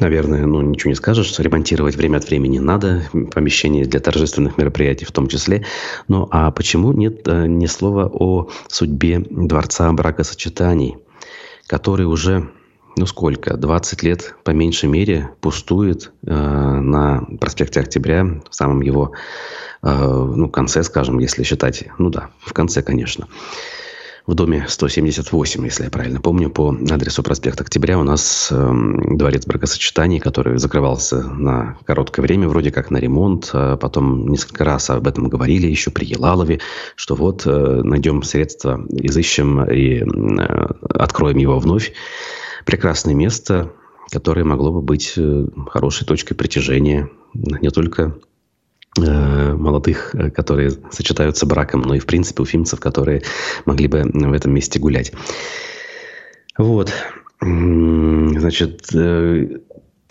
Наверное, 0.00 0.46
ну 0.46 0.62
ничего 0.62 0.90
не 0.90 0.94
скажешь, 0.94 1.36
ремонтировать 1.38 1.96
время 1.96 2.18
от 2.18 2.28
времени 2.28 2.60
надо, 2.60 3.02
помещение 3.34 3.84
для 3.84 3.98
торжественных 3.98 4.56
мероприятий 4.56 5.04
в 5.04 5.10
том 5.10 5.26
числе. 5.26 5.64
Ну 6.06 6.28
а 6.30 6.52
почему 6.52 6.92
нет 6.92 7.26
э, 7.26 7.46
ни 7.46 7.66
слова 7.66 8.06
о 8.06 8.48
судьбе 8.68 9.18
Дворца 9.18 9.92
бракосочетаний, 9.92 10.98
который 11.66 12.06
уже 12.06 12.48
ну 12.96 13.06
сколько, 13.06 13.56
20 13.56 14.02
лет 14.02 14.34
по 14.44 14.50
меньшей 14.50 14.88
мере 14.88 15.30
пустует 15.40 16.12
э, 16.26 16.32
на 16.32 17.26
проспекте 17.40 17.80
Октября, 17.80 18.24
в 18.48 18.54
самом 18.54 18.82
его 18.82 19.12
э, 19.82 19.88
ну, 20.36 20.48
конце, 20.48 20.82
скажем, 20.82 21.18
если 21.18 21.42
считать, 21.42 21.84
ну 21.98 22.10
да, 22.10 22.30
в 22.40 22.52
конце, 22.52 22.82
конечно. 22.82 23.28
В 24.24 24.34
доме 24.34 24.66
178, 24.68 25.64
если 25.64 25.84
я 25.84 25.90
правильно 25.90 26.20
помню, 26.20 26.48
по 26.48 26.68
адресу 26.70 27.24
проспект 27.24 27.60
Октября 27.60 27.98
у 27.98 28.04
нас 28.04 28.50
э, 28.52 28.72
дворец 29.16 29.46
бракосочетаний, 29.46 30.20
который 30.20 30.58
закрывался 30.58 31.22
на 31.22 31.76
короткое 31.86 32.22
время, 32.22 32.46
вроде 32.46 32.70
как 32.70 32.92
на 32.92 32.98
ремонт. 32.98 33.50
А 33.52 33.76
потом 33.76 34.28
несколько 34.28 34.64
раз 34.64 34.90
об 34.90 35.08
этом 35.08 35.28
говорили 35.28 35.66
еще 35.66 35.90
при 35.90 36.04
Елалове, 36.04 36.60
что 36.94 37.16
вот 37.16 37.42
э, 37.46 37.80
найдем 37.82 38.22
средства, 38.22 38.80
изыщем 38.90 39.64
и 39.64 40.04
э, 40.04 40.66
откроем 40.94 41.38
его 41.38 41.58
вновь 41.58 41.92
прекрасное 42.64 43.14
место, 43.14 43.72
которое 44.10 44.44
могло 44.44 44.72
бы 44.72 44.82
быть 44.82 45.14
э, 45.16 45.46
хорошей 45.68 46.06
точкой 46.06 46.34
притяжения 46.34 47.08
не 47.34 47.70
только 47.70 48.18
э, 48.98 49.52
молодых, 49.54 50.14
э, 50.14 50.30
которые 50.30 50.70
сочетаются 50.90 51.46
браком, 51.46 51.82
но 51.82 51.94
и, 51.94 51.98
в 51.98 52.06
принципе, 52.06 52.42
уфимцев, 52.42 52.80
которые 52.80 53.22
могли 53.64 53.86
бы 53.86 54.02
в 54.02 54.32
этом 54.32 54.52
месте 54.52 54.78
гулять. 54.78 55.12
Вот. 56.58 56.92
Значит, 57.40 58.88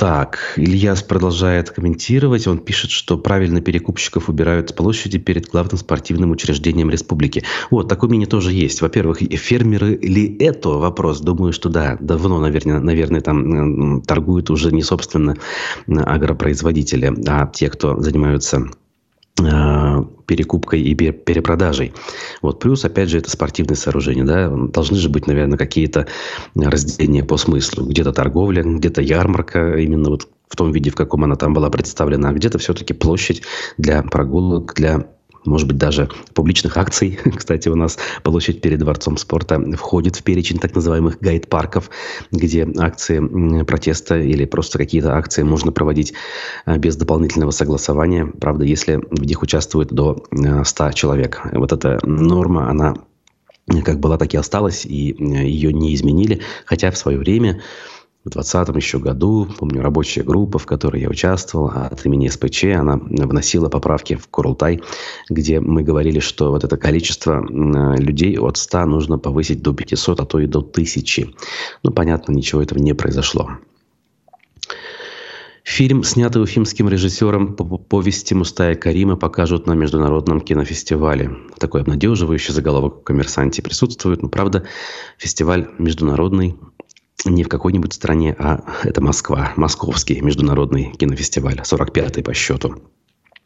так, 0.01 0.39
Ильяс 0.57 1.03
продолжает 1.03 1.69
комментировать. 1.69 2.47
Он 2.47 2.57
пишет, 2.57 2.89
что 2.89 3.19
правильно 3.19 3.61
перекупщиков 3.61 4.29
убирают 4.29 4.71
с 4.71 4.73
площади 4.73 5.19
перед 5.19 5.45
главным 5.45 5.77
спортивным 5.77 6.31
учреждением 6.31 6.89
республики. 6.89 7.43
Вот, 7.69 7.87
такое 7.87 8.09
мнение 8.09 8.27
тоже 8.27 8.51
есть. 8.51 8.81
Во-первых, 8.81 9.19
фермеры 9.19 9.97
ли 9.97 10.35
это 10.39 10.69
вопрос? 10.69 11.21
Думаю, 11.21 11.53
что 11.53 11.69
да, 11.69 11.97
давно, 11.99 12.39
наверное, 12.39 12.79
наверное 12.79 13.21
там 13.21 14.01
торгуют 14.01 14.49
уже 14.49 14.71
не 14.71 14.81
собственно 14.81 15.35
агропроизводители, 15.87 17.13
а 17.27 17.45
те, 17.45 17.69
кто 17.69 18.01
занимаются 18.01 18.71
перекупкой 19.37 20.81
и 20.81 20.93
перепродажей. 20.93 21.93
Вот. 22.41 22.59
Плюс, 22.59 22.85
опять 22.85 23.09
же, 23.09 23.17
это 23.17 23.29
спортивное 23.31 23.75
сооружение. 23.75 24.23
Да? 24.23 24.49
Должны 24.49 24.97
же 24.97 25.09
быть, 25.09 25.27
наверное, 25.27 25.57
какие-то 25.57 26.07
разделения 26.55 27.23
по 27.23 27.37
смыслу. 27.37 27.85
Где-то 27.85 28.13
торговля, 28.13 28.63
где-то 28.63 29.01
ярмарка, 29.01 29.77
именно 29.77 30.09
вот 30.09 30.27
в 30.47 30.55
том 30.55 30.71
виде, 30.71 30.89
в 30.89 30.95
каком 30.95 31.23
она 31.23 31.35
там 31.35 31.53
была 31.53 31.69
представлена, 31.69 32.29
а 32.29 32.33
где-то 32.33 32.57
все-таки 32.57 32.93
площадь 32.93 33.41
для 33.77 34.03
прогулок, 34.03 34.73
для 34.75 35.07
может 35.45 35.67
быть, 35.67 35.77
даже 35.77 36.09
публичных 36.33 36.77
акций. 36.77 37.19
Кстати, 37.35 37.69
у 37.69 37.75
нас 37.75 37.97
площадь 38.23 38.61
перед 38.61 38.79
Дворцом 38.79 39.17
спорта 39.17 39.59
входит 39.75 40.15
в 40.15 40.23
перечень 40.23 40.59
так 40.59 40.75
называемых 40.75 41.19
гайд-парков, 41.19 41.89
где 42.31 42.67
акции 42.77 43.63
протеста 43.63 44.19
или 44.19 44.45
просто 44.45 44.77
какие-то 44.77 45.15
акции 45.15 45.43
можно 45.43 45.71
проводить 45.71 46.13
э, 46.65 46.77
без 46.77 46.95
дополнительного 46.95 47.51
согласования. 47.51 48.25
Правда, 48.25 48.65
если 48.65 48.95
в 48.95 49.23
них 49.23 49.41
участвует 49.41 49.89
до 49.89 50.23
100 50.63 50.87
э, 50.87 50.93
человек. 50.93 51.41
Вот 51.51 51.71
эта 51.71 51.99
норма, 52.05 52.69
она 52.69 52.95
как 53.83 53.99
была, 53.99 54.17
так 54.17 54.33
и 54.33 54.37
осталась, 54.37 54.85
и 54.85 55.11
э, 55.11 55.45
ее 55.47 55.73
не 55.73 55.93
изменили. 55.95 56.41
Хотя 56.65 56.91
в 56.91 56.97
свое 56.97 57.17
время 57.17 57.61
в 58.23 58.29
2020 58.29 58.75
еще 58.75 58.99
году, 58.99 59.47
помню, 59.57 59.81
рабочая 59.81 60.21
группа, 60.21 60.59
в 60.59 60.67
которой 60.67 61.01
я 61.01 61.09
участвовал, 61.09 61.69
от 61.69 62.05
имени 62.05 62.27
СПЧ, 62.27 62.65
она 62.65 62.97
вносила 62.97 63.67
поправки 63.67 64.15
в 64.15 64.27
Курултай, 64.27 64.81
где 65.27 65.59
мы 65.59 65.81
говорили, 65.81 66.19
что 66.19 66.51
вот 66.51 66.63
это 66.63 66.77
количество 66.77 67.43
людей 67.97 68.37
от 68.37 68.57
100 68.57 68.85
нужно 68.85 69.17
повысить 69.17 69.63
до 69.63 69.73
500, 69.73 70.19
а 70.19 70.25
то 70.25 70.39
и 70.39 70.45
до 70.45 70.59
1000. 70.59 71.33
Ну, 71.81 71.91
понятно, 71.91 72.31
ничего 72.31 72.61
этого 72.61 72.77
не 72.77 72.93
произошло. 72.93 73.49
Фильм, 75.63 76.03
снятый 76.03 76.43
уфимским 76.43 76.89
режиссером 76.89 77.55
по 77.55 77.63
повести 77.63 78.33
Мустая 78.35 78.75
Карима, 78.75 79.15
покажут 79.15 79.65
на 79.65 79.73
международном 79.73 80.41
кинофестивале. 80.41 81.37
Такой 81.57 81.81
обнадеживающий 81.81 82.53
заголовок 82.53 83.01
в 83.01 83.03
«Коммерсанте» 83.03 83.61
присутствует. 83.61 84.21
Но, 84.21 84.29
правда, 84.29 84.65
фестиваль 85.17 85.69
международный, 85.77 86.55
не 87.25 87.43
в 87.43 87.49
какой-нибудь 87.49 87.93
стране, 87.93 88.35
а 88.37 88.63
это 88.83 89.01
Москва, 89.01 89.53
Московский 89.55 90.21
международный 90.21 90.91
кинофестиваль, 90.93 91.59
45-й 91.59 92.23
по 92.23 92.33
счету. 92.33 92.81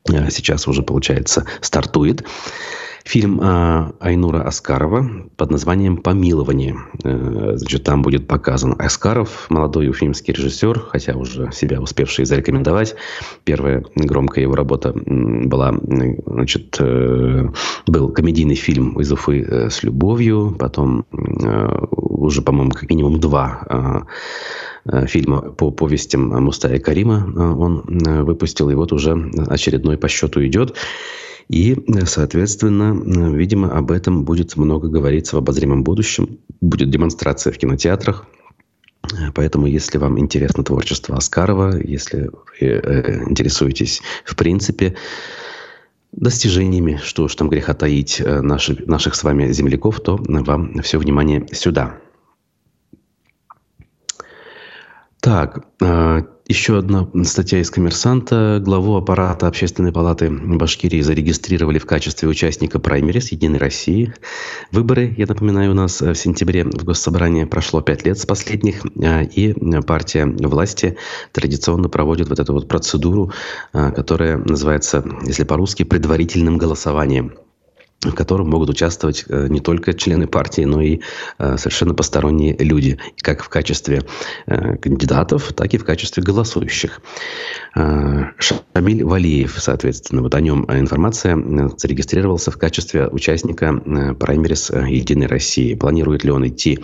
Э, 0.10 0.30
сейчас 0.30 0.68
уже, 0.68 0.84
получается, 0.84 1.46
стартует. 1.62 2.26
Фильм 3.06 3.40
э, 3.40 3.92
Айнура 4.00 4.42
Аскарова 4.42 5.08
под 5.38 5.52
названием 5.52 5.98
«Помилование». 5.98 6.76
Э, 7.04 7.54
значит, 7.56 7.84
там 7.84 8.02
будет 8.02 8.28
показан 8.28 8.76
Аскаров, 8.80 9.46
молодой 9.50 9.90
уфимский 9.90 10.34
режиссер, 10.34 10.80
хотя 10.80 11.16
уже 11.16 11.52
себя 11.52 11.80
успевший 11.80 12.26
зарекомендовать. 12.26 12.96
Первая 13.44 13.86
громкая 13.96 14.42
его 14.42 14.56
работа 14.56 14.92
была, 14.96 15.76
значит, 16.26 16.78
э, 16.80 17.48
был 17.86 18.10
комедийный 18.10 18.56
фильм 18.56 19.00
«Из 19.00 19.12
Уфы 19.12 19.42
э, 19.48 19.70
с 19.70 19.84
любовью», 19.84 20.56
потом 20.58 21.06
уже, 21.12 22.42
по-моему, 22.42 22.72
как 22.72 22.90
минимум 22.90 23.20
два 23.20 24.08
э 24.88 25.06
фильма 25.08 25.42
по 25.42 25.72
повестям 25.72 26.28
Мустая 26.44 26.78
Карима 26.78 27.26
он 27.36 27.84
выпустил, 27.88 28.70
и 28.70 28.76
вот 28.76 28.94
уже 28.94 29.14
очередной 29.48 29.98
по 29.98 30.08
счету 30.08 30.46
идет. 30.46 30.76
И, 31.48 31.78
соответственно, 32.06 32.94
видимо, 33.36 33.72
об 33.72 33.92
этом 33.92 34.24
будет 34.24 34.56
много 34.56 34.88
говориться 34.88 35.36
в 35.36 35.40
обозримом 35.40 35.84
будущем. 35.84 36.40
Будет 36.62 36.90
демонстрация 36.90 37.54
в 37.54 37.58
кинотеатрах. 37.58 38.26
Поэтому, 39.36 39.68
если 39.68 40.00
вам 40.00 40.18
интересно 40.20 40.64
творчество 40.64 41.16
Аскарова, 41.16 41.78
если 41.78 42.30
вы 42.30 42.68
э, 42.68 43.24
интересуетесь 43.30 44.02
в 44.24 44.36
принципе 44.36 44.96
достижениями, 46.12 47.00
что 47.04 47.24
уж 47.24 47.36
там 47.36 47.50
греха 47.50 47.74
таить 47.74 48.20
э, 48.20 48.42
наши, 48.42 48.84
наших 48.88 49.16
с 49.16 49.24
вами 49.24 49.52
земляков, 49.52 50.00
то 50.00 50.18
вам 50.18 50.82
все 50.82 50.98
внимание 50.98 51.46
сюда. 51.52 52.00
Так, 55.26 55.66
э, 55.82 56.22
еще 56.48 56.78
одна 56.78 57.10
статья 57.24 57.60
из 57.60 57.72
«Коммерсанта». 57.72 58.62
Главу 58.64 58.96
аппарата 58.96 59.48
Общественной 59.48 59.92
палаты 59.92 60.30
Башкирии 60.30 61.02
зарегистрировали 61.02 61.80
в 61.80 61.88
качестве 61.88 62.30
участника 62.30 62.78
праймерис 62.78 63.32
«Единой 63.32 63.58
России». 63.58 64.14
Выборы, 64.72 65.16
я 65.18 65.26
напоминаю, 65.26 65.72
у 65.72 65.74
нас 65.74 66.00
в 66.00 66.14
сентябре 66.14 66.64
в 66.64 66.84
Госсобрании 66.84 67.46
прошло 67.46 67.82
пять 67.82 68.06
лет 68.06 68.20
с 68.20 68.28
последних, 68.28 68.86
а, 69.04 69.24
и 69.24 69.56
партия 69.82 70.28
власти 70.28 70.96
традиционно 71.32 71.90
проводит 71.90 72.30
вот 72.30 72.40
эту 72.40 72.54
вот 72.54 72.68
процедуру, 72.68 73.32
а, 73.74 73.90
которая 73.90 74.38
называется, 74.38 75.04
если 75.26 75.44
по-русски, 75.44 75.82
предварительным 75.82 76.60
голосованием 76.60 77.34
в 78.12 78.16
котором 78.16 78.50
могут 78.50 78.70
участвовать 78.70 79.26
э, 79.28 79.48
не 79.50 79.60
только 79.60 79.94
члены 79.94 80.28
партии, 80.28 80.64
но 80.64 80.82
и 80.82 81.02
э, 81.38 81.58
совершенно 81.58 81.94
посторонние 81.94 82.56
люди, 82.58 83.00
как 83.22 83.44
в 83.44 83.50
качестве 83.50 84.04
э, 84.48 84.78
кандидатов, 84.78 85.54
так 85.54 85.74
и 85.74 85.78
в 85.78 85.86
качестве 85.86 86.24
голосующих. 86.24 87.02
Шамиль 87.74 89.04
Валиев, 89.04 89.58
соответственно, 89.60 90.22
вот 90.22 90.34
о 90.34 90.42
нем 90.42 90.66
информация, 90.70 91.36
зарегистрировался 91.78 92.52
в 92.52 92.58
качестве 92.58 93.08
участника 93.08 93.74
праймерис 94.18 94.70
«Единой 94.70 95.28
России». 95.28 95.76
Планирует 95.76 96.24
ли 96.24 96.32
он 96.32 96.48
идти 96.48 96.80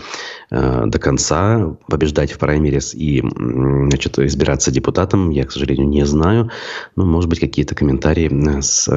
до 0.50 1.00
конца, 1.00 1.78
побеждать 1.88 2.34
в 2.34 2.40
праймерис 2.40 2.94
и 2.94 3.24
значит, 3.24 4.20
избираться 4.20 4.70
депутатом, 4.72 5.30
я, 5.30 5.46
к 5.46 5.52
сожалению, 5.52 5.88
не 5.88 6.06
знаю. 6.06 6.52
Но, 6.98 7.06
может 7.06 7.30
быть, 7.30 7.40
какие-то 7.40 7.74
комментарии 7.74 8.60
с 8.60 8.90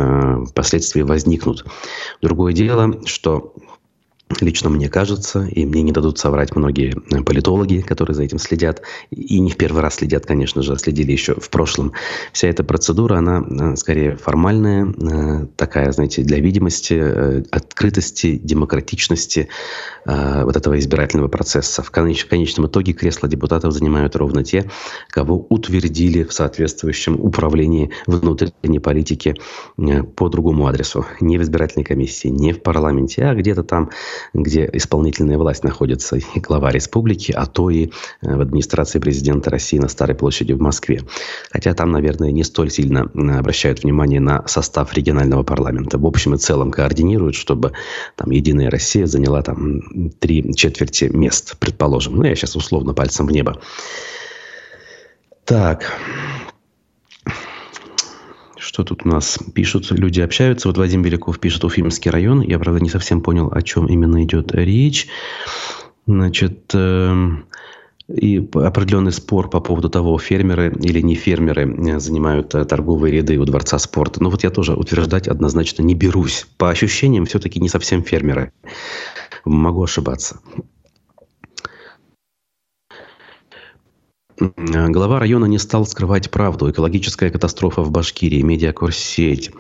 последствий 0.55 1.03
возникнут. 1.03 1.65
Другое 2.23 2.53
дело, 2.53 3.07
что 3.07 3.55
Лично 4.41 4.71
мне 4.71 4.89
кажется, 4.89 5.45
и 5.45 5.67
мне 5.67 5.83
не 5.83 5.93
дадут 5.93 6.19
соврать 6.19 6.57
многие 6.57 6.97
э, 7.13 7.23
политологи, 7.23 7.81
которые 7.81 8.15
за 8.15 8.23
этим 8.23 8.39
следят, 8.39 8.81
и 9.11 9.39
не 9.39 9.51
в 9.51 9.57
первый 9.57 9.83
раз 9.83 9.97
следят, 9.97 10.25
конечно 10.25 10.63
же, 10.63 10.77
следили 10.79 11.13
еще 11.13 11.35
в 11.35 11.51
прошлом. 11.51 11.93
Вся 12.33 12.49
эта 12.49 12.65
процедура, 12.65 13.19
она 13.19 13.45
э, 13.45 13.77
скорее 13.77 14.17
формальная, 14.17 14.87
э, 14.87 15.47
такая, 15.57 15.93
знаете, 15.93 16.23
для 16.23 16.41
видимости, 16.41 17.45
открытости, 17.51 18.41
демократичности 18.43 19.49
вот 20.07 20.57
этого 20.57 20.79
избирательного 20.79 21.29
процесса. 21.29 21.83
В 21.83 21.91
конечном 21.91 22.67
итоге 22.67 22.93
кресла 22.93 23.29
депутатов 23.29 23.73
занимают 23.73 24.17
ровно 24.17 24.45
те, 24.45 24.71
кого 25.09 25.47
утвердили 25.49 26.25
в 26.25 26.33
соответствующем 26.33 27.19
управлении 27.19 27.91
внутренней 28.07 28.81
политики 28.81 29.35
по 30.17 30.29
другому 30.29 30.67
адресу. 30.67 31.07
Не 31.21 31.39
в 31.39 31.43
избирательной 31.43 31.85
комиссии, 31.85 32.29
не 32.29 32.53
в 32.53 32.63
парламенте, 32.63 33.25
а 33.25 33.35
где-то 33.35 33.63
там 33.63 33.91
где 34.33 34.69
исполнительная 34.73 35.39
власть 35.39 35.65
находится, 35.65 36.17
и 36.17 36.41
глава 36.41 36.71
республики, 36.71 37.33
а 37.33 37.47
то 37.47 37.71
и 37.71 37.87
э, 37.87 38.37
в 38.37 38.41
администрации 38.41 38.99
президента 38.99 39.51
России 39.51 39.79
на 39.79 39.89
Старой 39.89 40.17
площади 40.17 40.53
в 40.53 40.61
Москве. 40.61 41.03
Хотя 41.51 41.75
там, 41.75 41.91
наверное, 41.91 42.31
не 42.31 42.45
столь 42.45 42.71
сильно 42.71 43.03
обращают 43.39 43.83
внимание 43.83 44.21
на 44.21 44.47
состав 44.47 44.93
регионального 44.95 45.43
парламента. 45.43 45.99
В 45.99 46.07
общем 46.07 46.35
и 46.35 46.39
целом 46.39 46.71
координируют, 46.71 47.35
чтобы 47.35 47.73
там 48.17 48.31
Единая 48.31 48.71
Россия 48.71 49.07
заняла 49.07 49.43
там 49.43 50.11
три 50.19 50.55
четверти 50.55 51.05
мест, 51.05 51.57
предположим. 51.59 52.17
Ну, 52.17 52.25
я 52.25 52.35
сейчас 52.35 52.57
условно 52.57 52.95
пальцем 52.95 53.27
в 53.27 53.33
небо. 53.33 53.61
Так, 55.45 55.93
что 58.75 58.83
тут 58.83 59.07
у 59.07 59.09
нас 59.09 59.39
пишут, 59.55 59.89
люди 59.93 60.21
общаются. 60.21 60.67
Вот 60.67 60.77
Вадим 60.77 61.01
Беляков 61.01 61.39
пишет 61.39 61.63
Уфимский 61.63 62.11
район. 62.11 62.41
Я, 62.41 62.59
правда, 62.59 62.81
не 62.81 62.91
совсем 62.91 63.21
понял, 63.21 63.49
о 63.53 63.63
чем 63.63 63.87
именно 63.87 64.25
идет 64.25 64.53
речь. 64.53 65.07
Значит, 66.09 66.73
э, 66.75 67.15
и 68.09 68.39
определенный 68.53 69.13
спор 69.13 69.49
по 69.49 69.61
поводу 69.61 69.89
того, 69.91 70.19
фермеры 70.19 70.75
или 70.83 71.01
не 71.01 71.15
фермеры 71.15 71.73
э, 71.73 72.01
занимают 72.01 72.53
э, 72.57 72.65
торговые 72.65 73.15
ряды 73.15 73.39
у 73.39 73.45
Дворца 73.45 73.79
спорта. 73.79 74.21
Но 74.21 74.29
вот 74.29 74.43
я 74.43 74.51
тоже 74.51 74.75
утверждать 74.75 75.29
однозначно 75.29 75.85
не 75.85 75.95
берусь. 75.95 76.45
По 76.59 76.71
ощущениям, 76.71 77.27
все-таки 77.27 77.61
не 77.61 77.69
совсем 77.69 78.03
фермеры. 78.03 78.51
Могу 79.45 79.85
ошибаться. 79.85 80.41
Глава 84.39 85.21
района 85.21 85.45
не 85.47 85.59
стал 85.59 85.87
скрывать 85.87 86.31
правду. 86.31 86.71
Экологическая 86.71 87.31
катастрофа 87.31 87.83
в 87.83 87.91
Башкирии, 87.91 88.43
медиакурсеть. 88.43 89.53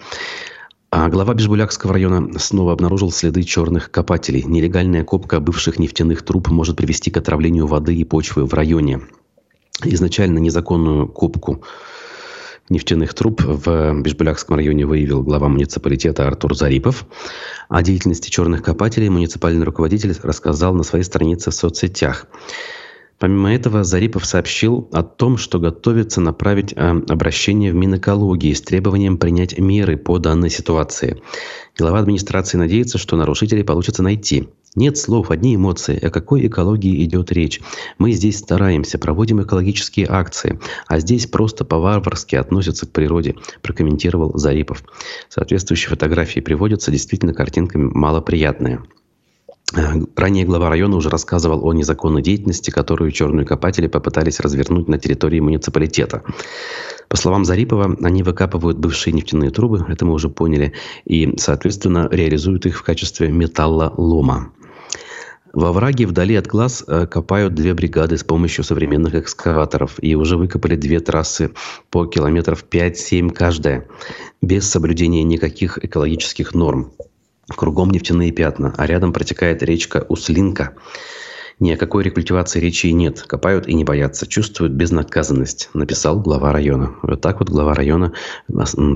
А 0.90 1.08
глава 1.08 1.34
Бежбулякского 1.34 1.92
района 1.92 2.38
снова 2.38 2.72
обнаружил 2.72 3.10
следы 3.10 3.42
черных 3.42 3.90
копателей. 3.90 4.42
Нелегальная 4.42 5.04
копка 5.04 5.40
бывших 5.40 5.78
нефтяных 5.78 6.22
труб 6.22 6.48
может 6.48 6.76
привести 6.76 7.10
к 7.10 7.16
отравлению 7.16 7.66
воды 7.66 7.94
и 7.94 8.04
почвы 8.04 8.46
в 8.46 8.54
районе. 8.54 9.00
Изначально 9.82 10.38
незаконную 10.38 11.08
копку 11.08 11.62
нефтяных 12.68 13.12
труб 13.14 13.42
в 13.44 14.00
Бежбулякском 14.00 14.56
районе 14.56 14.87
выявил 14.87 15.22
глава 15.22 15.48
муниципалитета 15.48 16.26
Артур 16.26 16.56
Зарипов. 16.56 17.06
О 17.68 17.82
деятельности 17.82 18.30
черных 18.30 18.62
копателей 18.62 19.08
муниципальный 19.08 19.64
руководитель 19.64 20.16
рассказал 20.22 20.74
на 20.74 20.82
своей 20.82 21.04
странице 21.04 21.50
в 21.50 21.54
соцсетях. 21.54 22.26
Помимо 23.18 23.55
этого, 23.55 23.85
Зарипов 23.85 24.27
сообщил 24.27 24.88
о 24.92 25.03
том, 25.03 25.37
что 25.37 25.59
готовится 25.61 26.20
направить 26.20 26.72
э, 26.72 26.77
обращение 27.09 27.72
в 27.72 27.77
Минэкологии 27.77 28.53
с 28.53 28.61
требованием 28.61 29.18
принять 29.18 29.59
меры 29.59 29.96
по 29.96 30.18
данной 30.18 30.50
ситуации. 30.50 31.22
Глава 31.79 32.00
администрации 32.00 32.59
надеется, 32.59 32.98
что 32.98 33.16
нарушителей 33.16 33.64
получится 33.64 34.03
найти. 34.03 34.48
Нет 34.74 34.98
слов, 34.98 35.31
одни 35.31 35.55
эмоции. 35.55 36.05
О 36.05 36.11
какой 36.11 36.48
экологии 36.48 37.05
идет 37.05 37.31
речь? 37.31 37.61
Мы 37.98 38.11
здесь 38.11 38.38
стараемся, 38.38 38.98
проводим 38.98 39.40
экологические 39.40 40.09
акции, 40.11 40.59
а 40.88 40.98
здесь 40.98 41.27
просто 41.27 41.64
по-варварски 41.64 42.35
относятся 42.35 42.87
к 42.87 42.90
природе, 42.90 43.37
прокомментировал 43.62 44.37
Зарипов. 44.37 44.83
Соответствующие 45.29 45.90
фотографии 45.90 46.40
приводятся, 46.40 46.90
действительно 46.90 47.35
картинка 47.35 47.79
малоприятная. 47.79 48.83
Ранее 49.72 50.44
глава 50.44 50.68
района 50.68 50.96
уже 50.96 51.09
рассказывал 51.09 51.66
о 51.66 51.72
незаконной 51.72 52.22
деятельности, 52.22 52.70
которую 52.70 53.11
черные 53.11 53.46
копатели 53.46 53.87
попытались 53.87 54.40
развернуть 54.40 54.88
на 54.88 54.98
территории 54.98 55.40
муниципалитета. 55.40 56.22
По 57.09 57.16
словам 57.16 57.44
Зарипова, 57.44 57.96
они 58.03 58.22
выкапывают 58.22 58.79
бывшие 58.79 59.14
нефтяные 59.14 59.50
трубы, 59.50 59.85
это 59.88 60.05
мы 60.05 60.12
уже 60.12 60.29
поняли, 60.29 60.74
и, 61.05 61.35
соответственно, 61.38 62.09
реализуют 62.11 62.66
их 62.66 62.77
в 62.79 62.83
качестве 62.83 63.29
металлолома. 63.29 64.53
Во 65.55 65.72
враге 65.72 66.07
вдали 66.07 66.35
от 66.35 66.48
глаз 66.48 66.83
э, 66.87 67.07
копают 67.07 67.55
две 67.55 67.74
бригады 67.74 68.18
с 68.18 68.24
помощью 68.24 68.64
современных 68.64 69.14
экскаваторов 69.14 70.03
и 70.03 70.16
уже 70.16 70.37
выкопали 70.37 70.74
две 70.74 70.98
трассы 70.98 71.53
по 71.90 72.07
километров 72.07 72.64
5-7 72.68 73.31
каждая, 73.31 73.87
без 74.42 74.68
соблюдения 74.68 75.22
никаких 75.22 75.79
экологических 75.83 76.55
норм. 76.55 76.92
Кругом 77.48 77.90
нефтяные 77.90 78.33
пятна, 78.33 78.74
а 78.76 78.87
рядом 78.87 79.12
протекает 79.12 79.62
речка 79.62 80.04
Услинка– 80.09 80.75
ни 81.60 81.71
о 81.71 81.77
какой 81.77 82.02
рекультивации 82.02 82.60
речи 82.60 82.88
и 82.88 82.92
нет. 82.92 83.23
Копают 83.23 83.68
и 83.68 83.75
не 83.75 83.85
боятся. 83.85 84.27
Чувствуют 84.27 84.73
безнаказанность. 84.73 85.71
Написал 85.73 86.21
глава 86.21 86.52
района. 86.52 86.96
Вот 87.02 87.21
так 87.21 87.38
вот 87.38 87.48
глава 87.48 87.75
района 87.75 88.12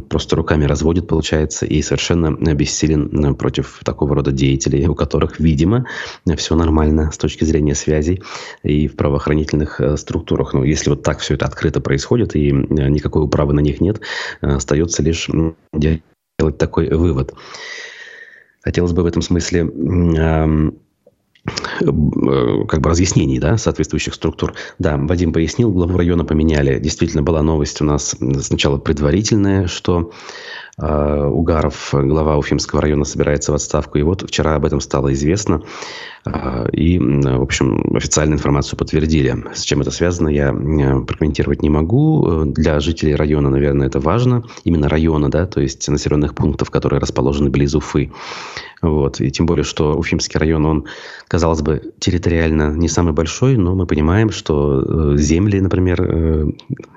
просто 0.08 0.36
руками 0.36 0.64
разводит, 0.64 1.06
получается, 1.06 1.66
и 1.66 1.80
совершенно 1.82 2.32
бессилен 2.54 3.34
против 3.36 3.80
такого 3.84 4.16
рода 4.16 4.32
деятелей, 4.32 4.86
у 4.88 4.94
которых, 4.94 5.38
видимо, 5.38 5.86
все 6.36 6.56
нормально 6.56 7.12
с 7.12 7.18
точки 7.18 7.44
зрения 7.44 7.74
связей 7.74 8.22
и 8.62 8.88
в 8.88 8.96
правоохранительных 8.96 9.80
э, 9.80 9.96
структурах. 9.96 10.54
Но 10.54 10.64
если 10.64 10.90
вот 10.90 11.02
так 11.02 11.20
все 11.20 11.34
это 11.34 11.46
открыто 11.46 11.80
происходит 11.80 12.34
и 12.34 12.50
э, 12.50 12.52
никакой 12.52 13.22
управы 13.22 13.54
на 13.54 13.60
них 13.60 13.80
нет, 13.80 14.00
э, 14.40 14.48
остается 14.48 15.02
лишь 15.02 15.28
делать 15.72 16.58
такой 16.58 16.88
вывод. 16.88 17.34
Хотелось 18.68 18.92
бы 18.92 19.02
в 19.02 19.06
этом 19.06 19.22
смысле 19.22 19.64
Э, 21.80 22.64
как 22.68 22.80
бы 22.80 22.90
разъяснений 22.90 23.38
да, 23.38 23.56
соответствующих 23.56 24.14
структур. 24.14 24.54
Да, 24.78 24.96
Вадим 24.96 25.32
пояснил, 25.32 25.70
главу 25.70 25.96
района 25.96 26.24
поменяли. 26.24 26.78
Действительно, 26.78 27.22
была 27.22 27.42
новость 27.42 27.80
у 27.80 27.84
нас 27.84 28.16
сначала 28.40 28.78
предварительная, 28.78 29.66
что 29.66 30.12
э, 30.78 31.24
Угаров, 31.26 31.90
глава 31.92 32.36
Уфимского 32.36 32.82
района, 32.82 33.04
собирается 33.04 33.52
в 33.52 33.54
отставку. 33.54 33.98
И 33.98 34.02
вот 34.02 34.22
вчера 34.22 34.56
об 34.56 34.64
этом 34.64 34.80
стало 34.80 35.12
известно. 35.12 35.62
Э, 36.32 36.68
и, 36.72 36.98
в 36.98 37.42
общем, 37.42 37.96
официальную 37.96 38.36
информацию 38.36 38.78
подтвердили. 38.78 39.44
С 39.54 39.62
чем 39.62 39.80
это 39.80 39.90
связано, 39.90 40.28
я 40.28 40.50
э, 40.50 41.00
прокомментировать 41.00 41.62
не 41.62 41.70
могу. 41.70 42.44
Для 42.46 42.80
жителей 42.80 43.14
района, 43.14 43.50
наверное, 43.50 43.86
это 43.86 44.00
важно. 44.00 44.44
Именно 44.64 44.88
района, 44.88 45.30
да, 45.30 45.46
то 45.46 45.60
есть 45.60 45.88
населенных 45.88 46.34
пунктов, 46.34 46.70
которые 46.70 47.00
расположены 47.00 47.50
близ 47.50 47.74
Уфы. 47.74 48.10
Вот. 48.80 49.20
И 49.20 49.30
тем 49.30 49.46
более, 49.46 49.64
что 49.64 49.96
Уфимский 49.96 50.38
район, 50.38 50.64
он, 50.66 50.84
казалось 51.26 51.62
бы, 51.62 51.92
территориально 51.98 52.72
не 52.74 52.88
самый 52.88 53.12
большой, 53.12 53.56
но 53.56 53.74
мы 53.74 53.86
понимаем, 53.86 54.30
что 54.30 55.14
э, 55.14 55.16
земли, 55.18 55.60
например, 55.60 56.00
э, 56.00 56.46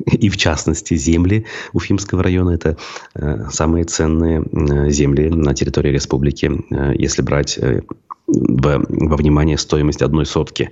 и 0.06 0.30
в 0.30 0.38
частности 0.38 0.96
земли 0.96 1.46
Уфимского 1.74 2.22
района, 2.22 2.52
это 2.52 2.78
э, 3.16 3.46
самые 3.52 3.86
ценные 3.86 4.46
земли 4.92 5.30
на 5.30 5.54
территории 5.54 5.90
республики, 5.92 6.52
если 6.98 7.22
брать 7.22 7.60
во, 8.32 8.84
во 8.88 9.18
внимание 9.18 9.58
стоимость 9.58 10.02
одной 10.02 10.26
сотки 10.26 10.72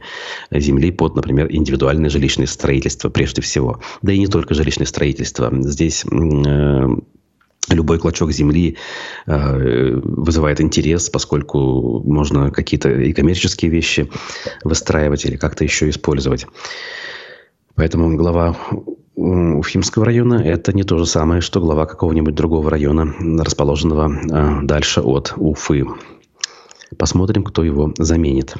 земли 0.52 0.92
под, 0.92 1.16
например, 1.16 1.48
индивидуальное 1.50 2.10
жилищное 2.10 2.48
строительство 2.48 3.10
прежде 3.10 3.42
всего. 3.42 3.80
Да 4.02 4.14
и 4.14 4.20
не 4.20 4.28
только 4.28 4.54
жилищное 4.54 4.88
строительство. 4.88 5.52
Здесь 5.62 6.06
Любой 7.70 8.00
клочок 8.00 8.32
земли 8.32 8.78
э, 9.28 10.00
вызывает 10.02 10.60
интерес, 10.60 11.10
поскольку 11.10 12.02
можно 12.04 12.50
какие-то 12.50 12.90
и 12.90 13.14
коммерческие 13.14 13.70
вещи 13.70 14.10
выстраивать 14.64 15.26
или 15.26 15.36
как-то 15.36 15.64
еще 15.64 15.88
использовать. 15.90 16.48
Поэтому 17.76 18.16
глава 18.18 18.58
Уфимского 19.16 20.06
района– 20.06 20.42
это 20.46 20.74
не 20.74 20.84
то 20.84 20.98
же 20.98 21.06
самое, 21.06 21.42
что 21.42 21.60
глава 21.60 21.86
какого-нибудь 21.86 22.34
другого 22.34 22.72
района, 22.72 23.14
расположенного 23.20 24.10
э, 24.10 24.66
дальше 24.66 25.02
от 25.02 25.34
Уфы. 25.36 25.86
Посмотрим, 26.98 27.44
кто 27.44 27.64
его 27.64 27.94
заменит. 27.98 28.56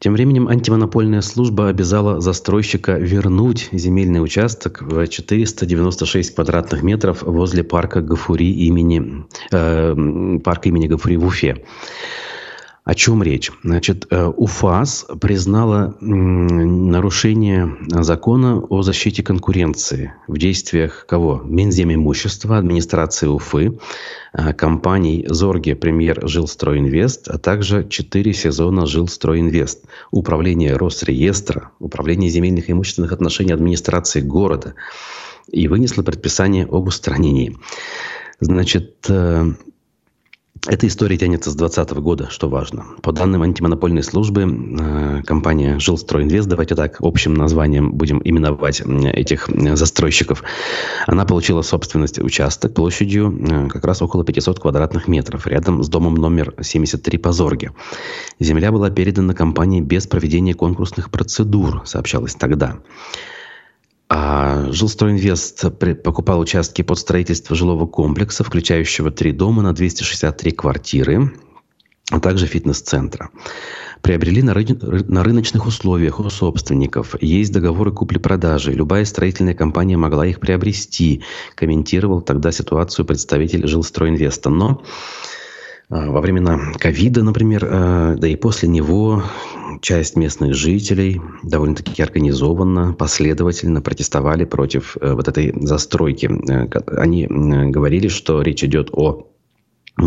Тем 0.00 0.12
временем 0.12 0.46
антимонопольная 0.46 1.22
служба 1.22 1.68
обязала 1.68 2.20
застройщика 2.20 2.92
вернуть 2.92 3.68
земельный 3.72 4.22
участок 4.22 4.80
в 4.80 5.06
496 5.08 6.36
квадратных 6.36 6.82
метров 6.82 7.22
возле 7.22 7.64
парка 7.64 8.00
Гафури 8.00 8.44
имени, 8.44 9.26
э, 9.50 10.38
парка 10.44 10.68
имени 10.68 10.86
Гафури 10.86 11.16
в 11.16 11.26
Уфе. 11.26 11.64
О 12.88 12.94
чем 12.94 13.22
речь? 13.22 13.52
Значит, 13.62 14.06
э, 14.08 14.24
УФАС 14.24 15.08
признала 15.20 15.94
нарушение 16.00 17.76
закона 17.90 18.62
о 18.62 18.80
защите 18.80 19.22
конкуренции 19.22 20.14
в 20.26 20.38
действиях 20.38 21.04
кого? 21.06 21.42
Минземимущества, 21.44 22.56
администрации 22.56 23.26
Уфы, 23.26 23.78
э, 24.32 24.54
компаний 24.54 25.26
Зорге, 25.28 25.76
Премьер, 25.76 26.26
Жилстройинвест, 26.26 27.28
а 27.28 27.36
также 27.36 27.86
четыре 27.86 28.32
сезона 28.32 28.86
Жилстройинвест, 28.86 29.84
Управление 30.10 30.74
Росреестра, 30.74 31.72
Управление 31.80 32.30
земельных 32.30 32.70
и 32.70 32.72
имущественных 32.72 33.12
отношений 33.12 33.52
администрации 33.52 34.22
города 34.22 34.72
и 35.52 35.68
вынесла 35.68 36.02
предписание 36.02 36.64
об 36.64 36.86
устранении. 36.86 37.54
Значит, 38.40 39.04
э, 39.10 39.44
эта 40.66 40.86
история 40.86 41.16
тянется 41.16 41.50
с 41.50 41.54
2020 41.54 41.98
года, 41.98 42.28
что 42.30 42.48
важно. 42.48 42.84
По 43.02 43.12
данным 43.12 43.42
антимонопольной 43.42 44.02
службы, 44.02 44.42
э, 44.42 45.22
компания 45.24 45.78
«Жилстройинвест», 45.78 46.48
давайте 46.48 46.74
так 46.74 46.96
общим 47.00 47.34
названием 47.34 47.92
будем 47.92 48.20
именовать 48.24 48.80
этих 48.80 49.48
застройщиков, 49.74 50.42
она 51.06 51.24
получила 51.24 51.62
собственность 51.62 52.18
участок 52.18 52.74
площадью 52.74 53.38
э, 53.40 53.68
как 53.68 53.84
раз 53.84 54.02
около 54.02 54.24
500 54.24 54.58
квадратных 54.60 55.08
метров, 55.08 55.46
рядом 55.46 55.82
с 55.82 55.88
домом 55.88 56.14
номер 56.14 56.54
73 56.60 57.18
по 57.18 57.32
Зорге. 57.32 57.72
Земля 58.40 58.72
была 58.72 58.90
передана 58.90 59.34
компании 59.34 59.80
без 59.80 60.06
проведения 60.06 60.54
конкурсных 60.54 61.10
процедур, 61.10 61.82
сообщалось 61.84 62.34
тогда. 62.34 62.78
А 64.08 64.72
Жилстройинвест 64.72 65.66
покупал 66.02 66.40
участки 66.40 66.82
под 66.82 66.98
строительство 66.98 67.54
жилого 67.54 67.86
комплекса, 67.86 68.42
включающего 68.42 69.10
три 69.10 69.32
дома 69.32 69.62
на 69.62 69.74
263 69.74 70.50
квартиры, 70.52 71.32
а 72.10 72.18
также 72.18 72.46
фитнес-центра. 72.46 73.30
Приобрели 74.00 74.42
на, 74.42 74.54
ры... 74.54 74.64
на 75.08 75.22
рыночных 75.22 75.66
условиях 75.66 76.20
у 76.20 76.30
собственников. 76.30 77.20
Есть 77.20 77.52
договоры 77.52 77.92
купли-продажи. 77.92 78.72
Любая 78.72 79.04
строительная 79.04 79.54
компания 79.54 79.96
могла 79.96 80.26
их 80.26 80.40
приобрести, 80.40 81.22
комментировал 81.54 82.22
тогда 82.22 82.50
ситуацию 82.50 83.04
представитель 83.04 83.66
Жилстройинвеста. 83.66 84.48
Но 84.48 84.82
во 85.88 86.20
времена 86.20 86.58
ковида, 86.78 87.22
например, 87.22 87.66
а, 87.70 88.14
да 88.16 88.28
и 88.28 88.36
после 88.36 88.68
него 88.68 89.22
часть 89.80 90.16
местных 90.16 90.54
жителей 90.54 91.20
довольно-таки 91.42 92.02
организованно, 92.02 92.92
последовательно 92.92 93.80
протестовали 93.80 94.44
против 94.44 94.96
э, 95.00 95.12
вот 95.12 95.28
этой 95.28 95.54
застройки. 95.64 96.28
Э, 96.50 96.68
они 96.98 97.26
говорили, 97.26 98.08
что 98.08 98.42
речь 98.42 98.64
идет 98.64 98.90
о 98.92 99.28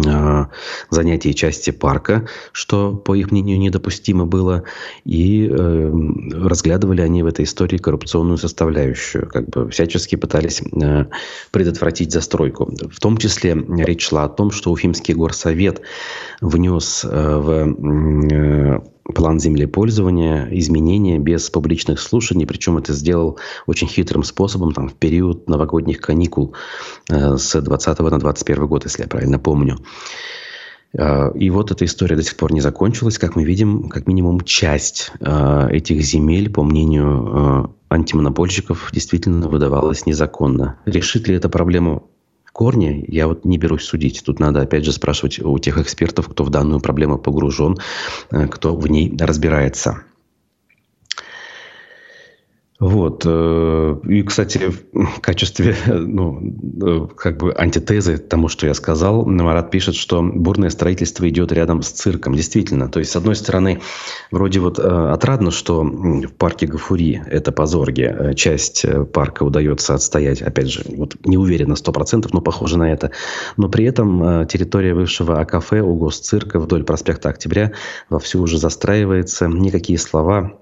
а, 0.08 0.50
занятии 0.90 1.32
части 1.32 1.72
парка, 1.72 2.28
что, 2.52 2.94
по 2.96 3.16
их 3.16 3.32
мнению, 3.32 3.60
недопустимо 3.60 4.26
было, 4.26 4.64
и 5.04 5.48
э, 5.48 5.94
разглядывали 6.34 7.02
они 7.02 7.24
в 7.24 7.26
этой 7.26 7.46
истории 7.46 7.78
коррупционную 7.78 8.38
составляющую, 8.38 9.28
как 9.28 9.50
бы 9.50 9.70
всячески 9.70 10.16
пытались 10.16 10.62
э, 10.62 11.06
предотвратить 11.52 12.12
застройку. 12.12 12.72
В 12.90 13.00
том 13.00 13.18
числе 13.18 13.54
речь 13.54 14.08
шла 14.08 14.24
о 14.26 14.30
том, 14.30 14.52
что 14.52 14.72
Уфимский 14.72 15.14
горсовет 15.14 15.82
внес 16.40 17.04
э, 17.04 17.38
в 17.38 17.50
э, 18.32 18.80
план 19.12 19.40
землепользования, 19.40 20.48
изменения 20.52 21.20
без 21.20 21.50
публичных 21.50 22.00
слушаний, 22.00 22.46
причем 22.46 22.78
это 22.78 22.94
сделал 22.94 23.40
очень 23.68 23.88
хитрым 23.88 24.24
способом, 24.24 24.74
там, 24.74 24.90
в 24.90 24.94
период 24.94 25.48
новогодних 25.48 26.00
каникул 26.00 26.56
э, 27.10 27.38
с 27.38 27.60
20 27.60 28.00
на 28.00 28.20
21 28.20 28.68
год, 28.68 28.86
если 28.86 29.04
я 29.04 29.08
правильно 29.08 29.40
помню. 29.40 29.78
Э, 30.94 31.32
и 31.36 31.50
вот 31.50 31.72
эта 31.72 31.86
история 31.86 32.16
до 32.16 32.24
сих 32.24 32.38
пор 32.38 32.52
не 32.54 32.62
закончилась. 32.62 33.18
Как 33.18 33.36
мы 33.36 33.44
видим, 33.44 33.90
как 33.90 34.08
минимум 34.08 34.42
часть 34.42 35.12
э, 35.20 35.68
этих 35.72 36.02
земель, 36.02 36.50
по 36.50 36.64
мнению 36.64 37.76
антимонопольщиков, 37.90 38.90
действительно 38.94 39.50
выдавалась 39.50 40.06
незаконно. 40.06 40.78
Решит 40.86 41.28
ли 41.28 41.36
это 41.36 41.50
проблему 41.50 42.10
корни 42.54 43.06
я 43.08 43.28
вот 43.28 43.46
не 43.46 43.58
берусь 43.58 43.84
судить. 43.84 44.24
Тут 44.26 44.40
надо, 44.40 44.62
опять 44.62 44.86
же, 44.86 44.92
спрашивать 44.92 45.40
у 45.40 45.58
тех 45.60 45.78
экспертов, 45.78 46.28
кто 46.30 46.44
в 46.44 46.50
данную 46.50 46.80
проблему 46.80 47.18
погружен, 47.18 47.78
э, 48.32 48.48
кто 48.48 48.76
в 48.76 48.88
ней 48.88 49.16
разбирается. 49.20 50.04
Вот. 52.82 53.22
Э, 53.28 53.96
и, 54.10 54.24
кстати, 54.24 54.72
в 54.92 55.22
качестве 55.22 55.76
ну, 55.86 56.42
э, 56.82 57.08
как 57.16 57.38
бы 57.38 57.54
антитезы 57.56 58.18
тому, 58.18 58.48
что 58.48 58.66
я 58.66 58.74
сказал, 58.74 59.24
Марат 59.24 59.70
пишет, 59.70 59.94
что 59.94 60.24
бурное 60.24 60.72
строительство 60.72 61.30
идет 61.30 61.52
рядом 61.52 61.84
с 61.84 61.92
цирком. 61.92 62.34
Действительно. 62.34 62.90
То 62.90 62.98
есть, 62.98 63.12
с 63.12 63.16
одной 63.16 63.36
стороны, 63.36 63.82
вроде 64.32 64.60
вот 64.60 64.80
э, 64.80 64.82
отрадно, 64.82 65.52
что 65.52 65.84
в 65.84 66.34
парке 66.40 66.66
Гафури, 66.66 67.22
это 67.28 67.52
по 67.52 67.68
Зорге, 67.68 68.34
часть 68.36 68.84
парка 69.14 69.44
удается 69.44 69.94
отстоять, 69.94 70.42
опять 70.42 70.72
же, 70.72 70.82
вот 70.88 71.16
не 71.24 71.38
уверена 71.38 71.74
100%, 71.74 72.30
но 72.34 72.42
похоже 72.42 72.80
на 72.80 72.92
это. 72.92 73.12
Но 73.58 73.70
при 73.70 73.86
этом 73.86 74.48
территория 74.48 74.96
бывшего 74.96 75.40
АКФ 75.40 75.72
у 75.74 75.94
госцирка 75.94 76.60
вдоль 76.60 76.84
проспекта 76.84 77.30
Октября 77.30 77.74
вовсю 78.10 78.42
уже 78.42 78.58
застраивается. 78.58 79.48
Никакие 79.48 80.00
слова 80.00 80.61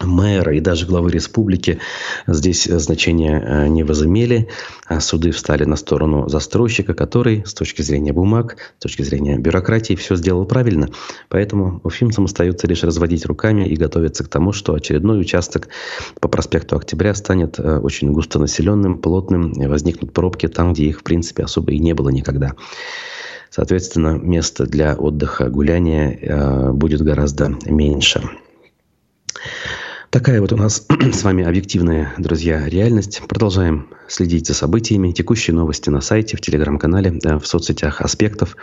мэра 0.00 0.54
и 0.54 0.60
даже 0.60 0.86
главы 0.86 1.10
республики 1.10 1.78
здесь 2.26 2.64
значения 2.64 3.42
э, 3.42 3.66
не 3.68 3.82
возымели. 3.82 4.48
А 4.86 5.00
суды 5.00 5.30
встали 5.30 5.64
на 5.64 5.76
сторону 5.76 6.28
застройщика, 6.28 6.94
который 6.94 7.44
с 7.46 7.54
точки 7.54 7.82
зрения 7.82 8.12
бумаг, 8.12 8.74
с 8.78 8.82
точки 8.82 9.02
зрения 9.02 9.38
бюрократии 9.38 9.94
все 9.94 10.16
сделал 10.16 10.44
правильно. 10.44 10.90
Поэтому 11.28 11.80
уфимцам 11.82 12.26
остается 12.26 12.66
лишь 12.66 12.84
разводить 12.84 13.24
руками 13.26 13.66
и 13.66 13.76
готовиться 13.76 14.24
к 14.24 14.28
тому, 14.28 14.52
что 14.52 14.74
очередной 14.74 15.20
участок 15.20 15.68
по 16.20 16.28
проспекту 16.28 16.76
Октября 16.76 17.14
станет 17.14 17.58
э, 17.58 17.78
очень 17.78 18.12
густонаселенным, 18.12 18.98
плотным, 18.98 19.52
возникнут 19.52 20.12
пробки 20.12 20.46
там, 20.46 20.74
где 20.74 20.84
их 20.84 21.00
в 21.00 21.04
принципе 21.04 21.44
особо 21.44 21.72
и 21.72 21.78
не 21.78 21.94
было 21.94 22.10
никогда. 22.10 22.54
Соответственно, 23.50 24.18
места 24.18 24.66
для 24.66 24.94
отдыха, 24.94 25.48
гуляния 25.48 26.18
э, 26.20 26.72
будет 26.72 27.00
гораздо 27.00 27.56
меньше. 27.64 28.22
Такая 30.16 30.40
вот 30.40 30.50
у 30.50 30.56
нас 30.56 30.86
с 31.12 31.24
вами 31.24 31.44
объективная, 31.44 32.14
друзья, 32.16 32.66
реальность. 32.66 33.20
Продолжаем 33.28 33.90
следить 34.08 34.46
за 34.46 34.54
событиями. 34.54 35.12
Текущие 35.12 35.54
новости 35.54 35.90
на 35.90 36.00
сайте, 36.00 36.38
в 36.38 36.40
телеграм-канале, 36.40 37.20
в 37.38 37.44
соцсетях 37.44 38.00
аспектов. 38.00 38.56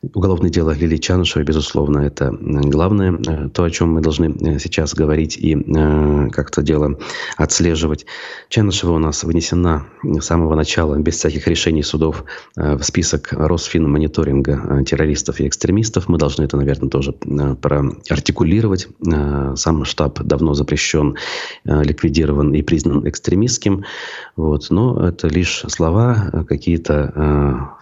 Уголовное 0.00 0.48
дело 0.48 0.70
Лили 0.70 0.96
Чанышевой, 0.96 1.44
безусловно, 1.44 1.98
это 1.98 2.30
главное, 2.30 3.18
э, 3.18 3.48
то, 3.48 3.64
о 3.64 3.70
чем 3.70 3.94
мы 3.94 4.00
должны 4.00 4.26
э, 4.26 4.58
сейчас 4.60 4.94
говорить 4.94 5.36
и 5.36 5.56
э, 5.56 6.28
как-то 6.30 6.62
дело 6.62 7.00
отслеживать. 7.36 8.06
Чанышева 8.48 8.92
у 8.92 8.98
нас 8.98 9.24
вынесена 9.24 9.86
с 10.04 10.24
самого 10.24 10.54
начала, 10.54 10.96
без 10.98 11.16
всяких 11.16 11.48
решений 11.48 11.82
судов, 11.82 12.24
в 12.54 12.80
список 12.82 13.32
Росфинмониторинга 13.32 14.84
террористов 14.84 15.40
и 15.40 15.48
экстремистов. 15.48 16.08
Мы 16.08 16.16
должны 16.16 16.44
это, 16.44 16.56
наверное, 16.56 16.88
тоже 16.88 17.12
проартикулировать. 17.12 18.88
Сам 19.56 19.84
штаб 19.84 20.20
давно 20.22 20.54
запрещен, 20.54 21.16
ликвидирован 21.64 22.54
и 22.54 22.62
признан 22.62 23.08
экстремистским. 23.08 23.84
Вот. 24.36 24.68
Но 24.70 25.08
это 25.08 25.28
лишь 25.28 25.64
слова, 25.68 26.44
какие-то 26.48 27.76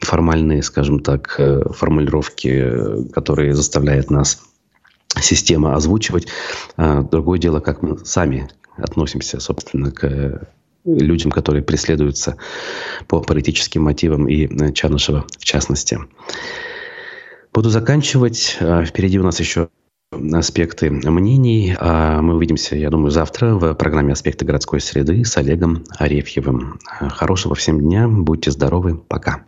формальные, 0.00 0.62
скажем 0.62 1.00
так, 1.00 1.34
э, 1.38 1.62
формулировки, 1.72 3.10
которые 3.12 3.54
заставляет 3.54 4.10
нас 4.10 4.42
система 5.20 5.74
озвучивать. 5.74 6.28
А 6.76 7.02
другое 7.02 7.38
дело, 7.38 7.60
как 7.60 7.82
мы 7.82 7.98
сами 8.04 8.48
относимся, 8.76 9.40
собственно, 9.40 9.90
к 9.90 10.48
людям, 10.84 11.30
которые 11.30 11.62
преследуются 11.62 12.36
по 13.08 13.20
политическим 13.20 13.82
мотивам, 13.82 14.28
и 14.28 14.46
э, 14.46 14.72
Чанышева 14.72 15.24
в 15.38 15.44
частности. 15.44 15.98
Буду 17.52 17.70
заканчивать. 17.70 18.58
А 18.60 18.84
впереди 18.84 19.18
у 19.18 19.22
нас 19.22 19.40
еще 19.40 19.68
аспекты 20.32 20.90
мнений. 20.90 21.74
А 21.78 22.20
мы 22.20 22.34
увидимся, 22.34 22.76
я 22.76 22.90
думаю, 22.90 23.10
завтра 23.10 23.54
в 23.54 23.74
программе 23.74 24.12
«Аспекты 24.12 24.44
городской 24.44 24.80
среды» 24.80 25.24
с 25.24 25.36
Олегом 25.36 25.84
Арефьевым. 25.96 26.78
Хорошего 26.84 27.54
всем 27.54 27.80
дня. 27.80 28.08
Будьте 28.08 28.50
здоровы. 28.50 28.96
Пока. 28.96 29.44